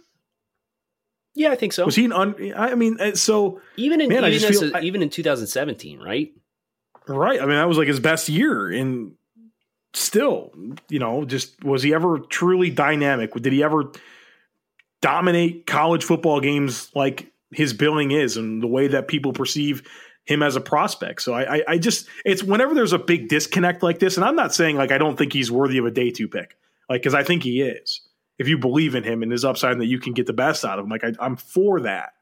Yeah, 1.35 1.51
I 1.51 1.55
think 1.55 1.73
so. 1.73 1.85
Was 1.85 1.95
he 1.95 2.05
an 2.05 2.13
un? 2.13 2.53
I 2.55 2.75
mean, 2.75 2.99
uh, 2.99 3.15
so 3.15 3.61
even 3.77 4.01
in 4.01 4.09
man, 4.09 4.25
even, 4.25 4.53
feel, 4.53 4.75
a, 4.75 4.81
even 4.81 5.01
in 5.01 5.09
2017, 5.09 5.99
right? 5.99 6.33
Right. 7.07 7.41
I 7.41 7.45
mean, 7.45 7.55
that 7.55 7.67
was 7.67 7.77
like 7.77 7.87
his 7.87 7.99
best 7.99 8.29
year, 8.29 8.71
in 8.71 9.15
still, 9.93 10.51
you 10.89 10.99
know, 10.99 11.25
just 11.25 11.63
was 11.63 11.83
he 11.83 11.93
ever 11.93 12.19
truly 12.19 12.69
dynamic? 12.69 13.33
Did 13.33 13.53
he 13.53 13.63
ever 13.63 13.91
dominate 15.01 15.65
college 15.65 16.03
football 16.03 16.41
games 16.41 16.91
like 16.93 17.31
his 17.51 17.73
billing 17.73 18.11
is 18.11 18.37
and 18.37 18.61
the 18.61 18.67
way 18.67 18.87
that 18.87 19.07
people 19.07 19.33
perceive 19.33 19.81
him 20.25 20.43
as 20.43 20.55
a 20.55 20.61
prospect? 20.61 21.21
So 21.21 21.33
I, 21.33 21.57
I, 21.57 21.63
I 21.67 21.77
just, 21.77 22.07
it's 22.25 22.43
whenever 22.43 22.73
there's 22.73 22.93
a 22.93 22.99
big 22.99 23.29
disconnect 23.29 23.81
like 23.81 23.99
this, 23.99 24.17
and 24.17 24.25
I'm 24.25 24.35
not 24.35 24.53
saying 24.53 24.75
like 24.75 24.91
I 24.91 24.97
don't 24.97 25.17
think 25.17 25.33
he's 25.33 25.51
worthy 25.51 25.77
of 25.77 25.85
a 25.85 25.91
day 25.91 26.11
two 26.11 26.27
pick, 26.27 26.55
like, 26.89 27.01
because 27.01 27.15
I 27.15 27.23
think 27.23 27.43
he 27.43 27.61
is. 27.61 28.01
If 28.37 28.47
you 28.47 28.57
believe 28.57 28.95
in 28.95 29.03
him 29.03 29.21
and 29.21 29.31
his 29.31 29.43
upside 29.43 29.73
and 29.73 29.81
that 29.81 29.87
you 29.87 29.99
can 29.99 30.13
get 30.13 30.25
the 30.25 30.33
best 30.33 30.63
out 30.63 30.79
of 30.79 30.85
him, 30.85 30.89
like 30.89 31.03
I, 31.03 31.13
I'm 31.19 31.35
for 31.35 31.81
that. 31.81 32.13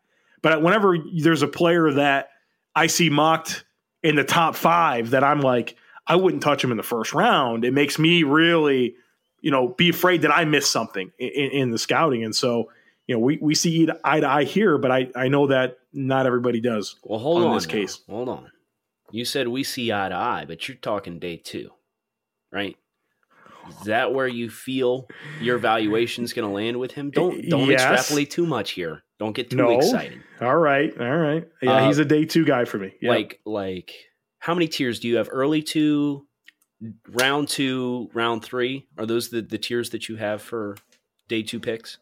But 0.42 0.62
whenever 0.62 0.98
there's 1.22 1.44
a 1.44 1.48
player 1.48 1.92
that 1.92 2.30
I 2.76 2.88
see 2.88 3.10
mocked 3.10 3.66
in 4.04 4.16
the 4.16 4.24
top 4.24 4.56
five 4.56 5.12
that 5.12 5.24
I'm 5.24 5.42
like, 5.42 5.76
I 6.08 6.16
wouldn't 6.16 6.42
touch 6.44 6.64
him 6.64 6.72
in 6.72 6.78
the 6.78 6.84
first 6.84 7.14
round. 7.14 7.66
It 7.66 7.74
makes 7.74 8.00
me 8.00 8.24
really, 8.24 8.96
you 9.42 9.52
know, 9.52 9.68
be 9.70 9.90
afraid 9.90 10.22
that 10.24 10.32
I 10.32 10.46
miss 10.46 10.68
something 10.70 11.12
in, 11.20 11.30
in 11.30 11.72
the 11.72 11.78
scouting. 11.78 12.24
And 12.24 12.36
so, 12.36 12.72
you 13.08 13.16
know, 13.16 13.20
we, 13.20 13.38
we 13.42 13.56
see 13.56 13.88
eye 14.04 14.20
to 14.20 14.28
eye 14.28 14.44
here, 14.46 14.78
but 14.78 14.92
I, 14.92 15.10
I 15.16 15.28
know 15.28 15.48
that 15.48 15.78
not 15.94 16.26
everybody 16.26 16.60
does. 16.62 16.96
Well, 17.04 17.20
hold 17.20 17.44
on. 17.44 17.50
in 17.50 17.54
this 17.56 17.68
now. 17.68 17.72
case. 17.72 18.00
Hold 18.10 18.30
on. 18.30 18.52
You 19.12 19.26
said 19.26 19.48
we 19.48 19.64
see 19.64 19.92
eye 19.92 20.10
to 20.10 20.16
eye, 20.16 20.46
but 20.48 20.68
you're 20.68 20.78
talking 20.78 21.20
day 21.20 21.38
two, 21.38 21.72
right? 22.52 22.76
Is 23.70 23.86
that 23.86 24.14
where 24.14 24.28
you 24.28 24.50
feel 24.50 25.08
your 25.40 25.58
valuation 25.58 26.24
is 26.24 26.34
going 26.34 26.48
to 26.48 26.54
land 26.54 26.78
with 26.78 26.92
him? 26.94 27.12
Don't 27.12 27.48
don't 27.50 27.70
Yes. 27.70 27.82
extrapolate 27.82 28.32
too 28.32 28.46
much 28.46 28.72
here. 28.72 29.04
Don't 29.20 29.34
get 29.34 29.50
too 29.50 29.58
No. 29.58 29.72
excited. 29.72 30.24
All 30.42 30.56
right. 30.56 30.92
All 31.00 31.18
right. 31.18 31.48
Yeah, 31.62 31.72
Uh, 31.84 31.88
he's 31.88 31.98
a 32.00 32.06
day 32.06 32.26
two 32.26 32.46
guy 32.46 32.66
for 32.66 32.78
me. 32.78 32.94
Yeah. 33.02 33.12
Like 33.12 33.40
like 33.46 33.94
how 34.40 34.54
many 34.54 34.68
tiers 34.68 35.00
do 35.00 35.08
you 35.08 35.18
have? 35.18 35.30
Early 35.32 35.62
two, 35.62 36.26
round 37.10 37.48
two, 37.50 38.10
round 38.14 38.44
three? 38.44 38.88
Are 38.98 39.06
those 39.06 39.30
the, 39.30 39.42
the 39.42 39.58
tiers 39.58 39.90
that 39.92 40.10
you 40.10 40.16
have 40.18 40.42
for 40.42 40.78
day 41.28 41.44
two 41.44 41.60
picks? 41.60 41.98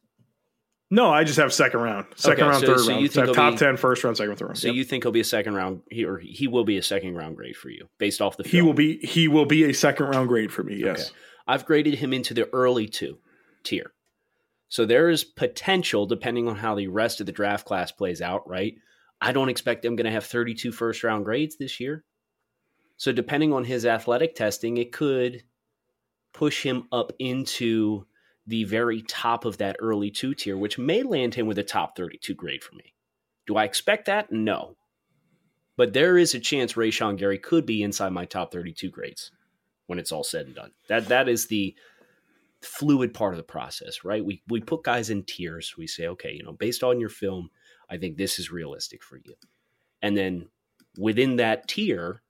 no, 0.91 1.10
I 1.10 1.24
just 1.24 1.39
have 1.39 1.52
second 1.52 1.80
round, 1.82 2.06
second 2.15 2.43
Okay, 2.43 2.50
round, 2.52 2.62
so- 2.62 2.67
third 2.67 2.80
so 2.82 2.89
round. 2.91 3.02
you 3.02 3.08
So 3.08 3.13
think 3.13 3.26
he'll 3.26 3.34
top 3.36 3.54
be- 3.54 3.58
10, 3.58 3.78
first 3.78 4.04
round, 4.04 4.17
second, 4.17 4.36
third 4.38 4.45
round. 4.45 4.58
So 4.58 4.67
Yep. 4.67 4.76
you 4.76 4.84
think 4.84 5.04
he'll 5.04 5.12
be 5.12 5.19
a 5.19 5.24
second 5.26 5.56
round 5.56 5.82
he 5.89 6.06
or 6.06 6.17
he 6.19 6.48
will 6.48 6.63
be 6.63 6.78
a 6.78 6.84
second 6.84 7.15
round 7.15 7.36
grade 7.36 7.56
for 7.58 7.69
you 7.69 7.89
based 7.98 8.21
off 8.21 8.38
the 8.38 8.43
Film. 8.43 8.52
he 8.52 8.62
will 8.62 8.74
be 8.74 8.98
he 9.00 9.28
will 9.28 9.45
be 9.48 9.63
a 9.63 9.74
second 9.74 10.06
round 10.08 10.28
grade 10.30 10.52
for 10.54 10.63
me. 10.63 10.76
Yes. 10.76 11.10
Okay. 11.10 11.17
I've 11.48 11.65
graded 11.65 11.95
him 11.95 12.13
into 12.13 12.34
the 12.34 12.48
early 12.54 12.88
two 12.88 13.17
tier. 13.63 13.93
So 14.69 14.86
there 14.86 15.10
is 15.10 15.24
potential, 15.24 16.06
depending 16.06 16.48
on 16.48 16.56
how 16.56 16.76
the 16.76 16.88
rest 16.88 17.19
of 17.19 17.26
the 17.26 17.32
draft 17.32 17.65
class 17.65 17.91
plays 17.91 18.21
out, 18.21 18.48
right? 18.48 18.76
I 19.21 19.32
don't 19.32 19.50
expect 19.50 19.86
I'm 19.86 19.95
going 19.95 20.06
to 20.06 20.12
have 20.12 20.26
32 20.26 20.71
first 20.71 21.04
round 21.04 21.26
grades 21.26 21.56
this 21.58 21.80
year. 21.80 22.04
So 22.97 23.12
depending 23.12 23.53
on 23.53 23.65
his 23.65 23.86
athletic 23.86 24.36
testing, 24.36 24.77
it 24.77 24.91
could 24.91 25.43
push 26.34 26.63
him 26.63 26.88
up 26.91 27.12
into 27.19 28.05
the 28.47 28.63
very 28.65 29.01
top 29.03 29.45
of 29.45 29.58
that 29.58 29.75
early 29.79 30.12
two 30.12 30.34
tier, 30.34 30.58
which 30.58 30.77
may 30.77 31.03
land 31.03 31.34
him 31.34 31.47
with 31.47 31.58
a 31.58 31.63
top 31.63 31.95
32 31.97 32.34
grade 32.36 32.63
for 32.63 32.75
me. 32.75 32.93
Do 33.47 33.58
I 33.58 33.63
expect 33.63 34.05
that? 34.05 34.31
No. 34.31 34.75
But 35.77 35.93
there 35.93 36.17
is 36.17 36.34
a 36.34 36.39
chance 36.39 36.73
Rayshon 36.73 37.17
Gary 37.17 37.38
could 37.38 37.65
be 37.65 37.84
inside 37.84 38.12
my 38.12 38.25
top 38.25 38.51
32 38.51 38.89
grades 38.89 39.31
when 39.88 39.99
it's 39.99 40.12
all 40.12 40.23
said 40.23 40.45
and 40.45 40.55
done. 40.55 40.71
That 40.88 41.08
that 41.08 41.27
is 41.27 41.47
the 41.47 41.75
fluid 42.62 43.13
part 43.13 43.34
of 43.34 43.38
the 43.38 43.43
process, 43.43 44.03
right? 44.03 44.23
We 44.23 44.41
we 44.47 44.62
put 44.62 44.84
guys 44.84 45.10
in 45.10 45.23
tiers. 45.23 45.75
We 45.77 45.88
say, 45.88 46.08
okay, 46.08 46.34
you 46.34 46.43
know, 46.43 46.53
based 46.53 46.84
on 46.84 46.99
your 46.99 47.10
film, 47.10 47.49
I 47.89 47.97
think 47.97 48.17
this 48.17 48.39
is 48.39 48.51
realistic 48.51 49.03
for 49.03 49.17
you. 49.17 49.36
And 50.01 50.15
then 50.17 50.47
within 50.97 51.36
that 51.38 51.67
tier, 51.67 52.21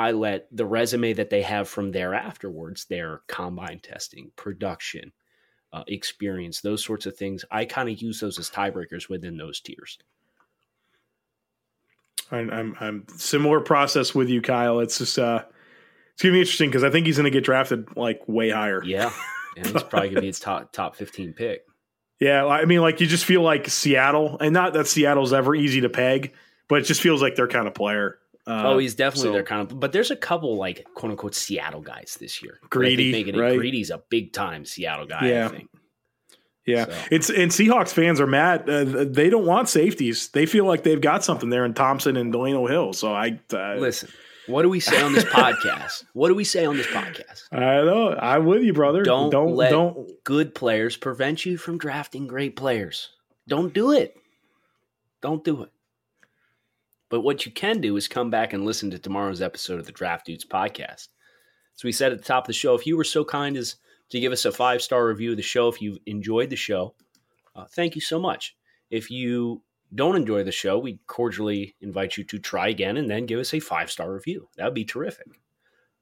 I 0.00 0.12
let 0.12 0.46
the 0.50 0.64
resume 0.64 1.12
that 1.12 1.28
they 1.28 1.42
have 1.42 1.68
from 1.68 1.92
there 1.92 2.14
afterwards, 2.14 2.86
their 2.86 3.20
combine 3.26 3.80
testing, 3.80 4.32
production, 4.34 5.12
uh, 5.74 5.84
experience, 5.88 6.62
those 6.62 6.82
sorts 6.82 7.04
of 7.04 7.18
things. 7.18 7.44
I 7.50 7.66
kind 7.66 7.90
of 7.90 8.00
use 8.00 8.18
those 8.18 8.38
as 8.38 8.48
tiebreakers 8.48 9.10
within 9.10 9.36
those 9.36 9.60
tiers. 9.60 9.98
I'm, 12.30 12.50
I'm 12.50 12.76
I'm 12.80 13.06
similar 13.14 13.60
process 13.60 14.14
with 14.14 14.30
you, 14.30 14.40
Kyle. 14.40 14.80
It's 14.80 14.96
just 14.96 15.18
uh, 15.18 15.44
it's 16.14 16.22
gonna 16.22 16.32
be 16.32 16.40
interesting 16.40 16.70
because 16.70 16.82
I 16.82 16.88
think 16.88 17.04
he's 17.04 17.18
gonna 17.18 17.28
get 17.28 17.44
drafted 17.44 17.94
like 17.94 18.22
way 18.26 18.48
higher. 18.48 18.82
Yeah, 18.82 19.12
and 19.58 19.66
it's 19.66 19.82
probably 19.82 20.08
gonna 20.08 20.22
be 20.22 20.28
his 20.28 20.40
top 20.40 20.72
top 20.72 20.96
fifteen 20.96 21.34
pick. 21.34 21.66
Yeah, 22.20 22.46
I 22.46 22.64
mean, 22.64 22.80
like 22.80 23.02
you 23.02 23.06
just 23.06 23.26
feel 23.26 23.42
like 23.42 23.68
Seattle, 23.68 24.38
and 24.40 24.54
not 24.54 24.72
that 24.72 24.86
Seattle's 24.86 25.34
ever 25.34 25.54
easy 25.54 25.82
to 25.82 25.90
peg, 25.90 26.32
but 26.68 26.80
it 26.80 26.84
just 26.84 27.02
feels 27.02 27.20
like 27.20 27.34
their 27.34 27.48
kind 27.48 27.68
of 27.68 27.74
player. 27.74 28.16
Uh, 28.50 28.62
Oh, 28.70 28.78
he's 28.78 28.94
definitely 28.94 29.28
so- 29.28 29.32
their 29.34 29.42
kind 29.44 29.70
of. 29.70 29.78
But 29.78 29.92
there's 29.92 30.10
a 30.10 30.16
couple 30.16 30.56
like 30.56 30.86
quote 30.94 31.10
unquote 31.12 31.34
Seattle 31.34 31.80
guys 31.82 32.16
this 32.20 32.42
year. 32.42 32.58
Greedy, 32.70 33.12
making 33.12 33.34
it. 33.36 33.38
right? 33.40 33.56
Greedy's 33.56 33.90
a 33.90 34.02
big 34.08 34.32
time 34.32 34.64
Seattle 34.64 35.06
guy. 35.06 35.28
Yeah. 35.28 35.46
I 35.46 35.48
think. 35.48 35.68
Yeah, 36.66 36.84
So- 36.84 36.92
it's 37.10 37.30
and 37.30 37.50
Seahawks 37.50 37.92
fans 37.92 38.20
are 38.20 38.26
mad. 38.26 38.68
Uh, 38.68 39.04
they 39.08 39.30
don't 39.30 39.46
want 39.46 39.68
safeties. 39.68 40.28
They 40.28 40.46
feel 40.46 40.66
like 40.66 40.82
they've 40.82 41.00
got 41.00 41.24
something 41.24 41.48
there 41.50 41.64
in 41.64 41.74
Thompson 41.74 42.16
and 42.16 42.30
Delano 42.32 42.66
Hill. 42.66 42.92
So 42.92 43.12
I, 43.14 43.40
uh, 43.52 43.76
Listen, 43.76 44.10
what 44.46 44.62
do 44.62 44.68
we 44.68 44.78
say 44.78 45.00
on 45.02 45.12
this 45.12 45.24
podcast? 45.32 46.04
What 46.12 46.28
do 46.28 46.34
we 46.34 46.44
say 46.44 46.66
on 46.66 46.76
this 46.76 46.86
podcast? 46.88 47.44
I 47.50 47.58
know 47.82 48.14
I'm 48.14 48.44
with 48.44 48.62
you, 48.62 48.72
brother. 48.72 49.02
Don't, 49.02 49.30
don't 49.30 49.54
let 49.56 49.70
don't. 49.70 50.10
good 50.24 50.54
players 50.54 50.96
prevent 50.96 51.46
you 51.46 51.56
from 51.56 51.78
drafting 51.78 52.26
great 52.26 52.56
players. 52.56 53.08
Don't 53.48 53.72
do 53.72 53.92
it. 53.92 54.16
Don't 55.22 55.42
do 55.42 55.62
it. 55.62 55.70
But 57.10 57.20
what 57.20 57.44
you 57.44 57.52
can 57.52 57.80
do 57.80 57.96
is 57.96 58.08
come 58.08 58.30
back 58.30 58.52
and 58.52 58.64
listen 58.64 58.90
to 58.92 58.98
tomorrow's 58.98 59.42
episode 59.42 59.80
of 59.80 59.86
the 59.86 59.92
Draft 59.92 60.26
Dudes 60.26 60.46
podcast. 60.46 61.08
So 61.74 61.86
we 61.86 61.92
said 61.92 62.12
at 62.12 62.18
the 62.18 62.24
top 62.24 62.44
of 62.44 62.46
the 62.46 62.52
show, 62.52 62.74
if 62.74 62.86
you 62.86 62.96
were 62.96 63.04
so 63.04 63.24
kind 63.24 63.56
as 63.56 63.76
to 64.10 64.20
give 64.20 64.32
us 64.32 64.44
a 64.44 64.52
five 64.52 64.80
star 64.80 65.06
review 65.06 65.32
of 65.32 65.36
the 65.36 65.42
show, 65.42 65.68
if 65.68 65.82
you've 65.82 65.98
enjoyed 66.06 66.50
the 66.50 66.56
show, 66.56 66.94
uh, 67.56 67.64
thank 67.74 67.94
you 67.94 68.00
so 68.00 68.20
much. 68.20 68.56
If 68.90 69.10
you 69.10 69.62
don't 69.94 70.16
enjoy 70.16 70.44
the 70.44 70.52
show, 70.52 70.78
we 70.78 71.00
cordially 71.08 71.74
invite 71.80 72.16
you 72.16 72.24
to 72.24 72.38
try 72.38 72.68
again 72.68 72.96
and 72.96 73.10
then 73.10 73.26
give 73.26 73.40
us 73.40 73.52
a 73.54 73.60
five 73.60 73.90
star 73.90 74.12
review. 74.12 74.48
That 74.56 74.66
would 74.66 74.74
be 74.74 74.84
terrific. 74.84 75.26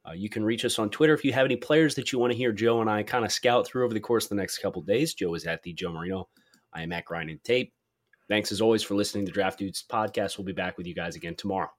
Uh, 0.07 0.13
you 0.13 0.29
can 0.29 0.43
reach 0.43 0.63
us 0.63 0.79
on 0.79 0.89
Twitter 0.89 1.13
if 1.13 1.25
you 1.25 1.33
have 1.33 1.45
any 1.45 1.55
players 1.55 1.95
that 1.95 2.11
you 2.11 2.19
want 2.19 2.31
to 2.31 2.37
hear 2.37 2.51
Joe 2.51 2.81
and 2.81 2.89
I 2.89 3.03
kind 3.03 3.25
of 3.25 3.31
scout 3.31 3.65
through 3.65 3.85
over 3.85 3.93
the 3.93 3.99
course 3.99 4.25
of 4.25 4.29
the 4.29 4.35
next 4.35 4.59
couple 4.59 4.81
days. 4.83 5.13
Joe 5.13 5.33
is 5.33 5.45
at 5.45 5.63
the 5.63 5.73
Joe 5.73 5.91
Marino. 5.91 6.29
I 6.71 6.83
am 6.83 6.91
at 6.91 7.05
Grinding 7.05 7.39
Tape. 7.43 7.73
Thanks 8.29 8.51
as 8.51 8.61
always 8.61 8.83
for 8.83 8.93
listening 8.93 9.25
to 9.25 9.31
Draft 9.31 9.59
Dudes 9.59 9.83
podcast. 9.91 10.37
We'll 10.37 10.45
be 10.45 10.53
back 10.53 10.77
with 10.77 10.85
you 10.85 10.93
guys 10.93 11.15
again 11.15 11.35
tomorrow. 11.35 11.71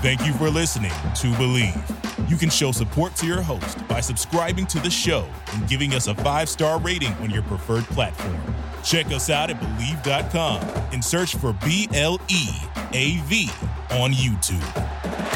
Thank 0.00 0.24
you 0.24 0.32
for 0.34 0.48
listening 0.48 0.92
to 0.92 1.26
Bleav. 1.32 2.30
You 2.30 2.36
can 2.36 2.48
show 2.48 2.72
support 2.72 3.14
to 3.16 3.26
your 3.26 3.42
host 3.42 3.86
by 3.88 4.00
subscribing 4.00 4.66
to 4.68 4.78
the 4.78 4.88
show 4.88 5.26
and 5.52 5.68
giving 5.68 5.92
us 5.92 6.06
a 6.06 6.14
five 6.14 6.48
star 6.48 6.78
rating 6.78 7.12
on 7.14 7.30
your 7.30 7.42
preferred 7.42 7.84
platform. 7.84 8.40
Check 8.82 9.06
us 9.06 9.28
out 9.28 9.50
at 9.50 9.60
Bleav.com 9.60 10.62
and 10.92 11.04
search 11.04 11.34
for 11.34 11.52
B 11.52 11.88
L 11.92 12.18
E 12.28 12.48
A 12.92 13.18
V 13.24 13.50
on 13.90 14.12
YouTube. 14.12 15.29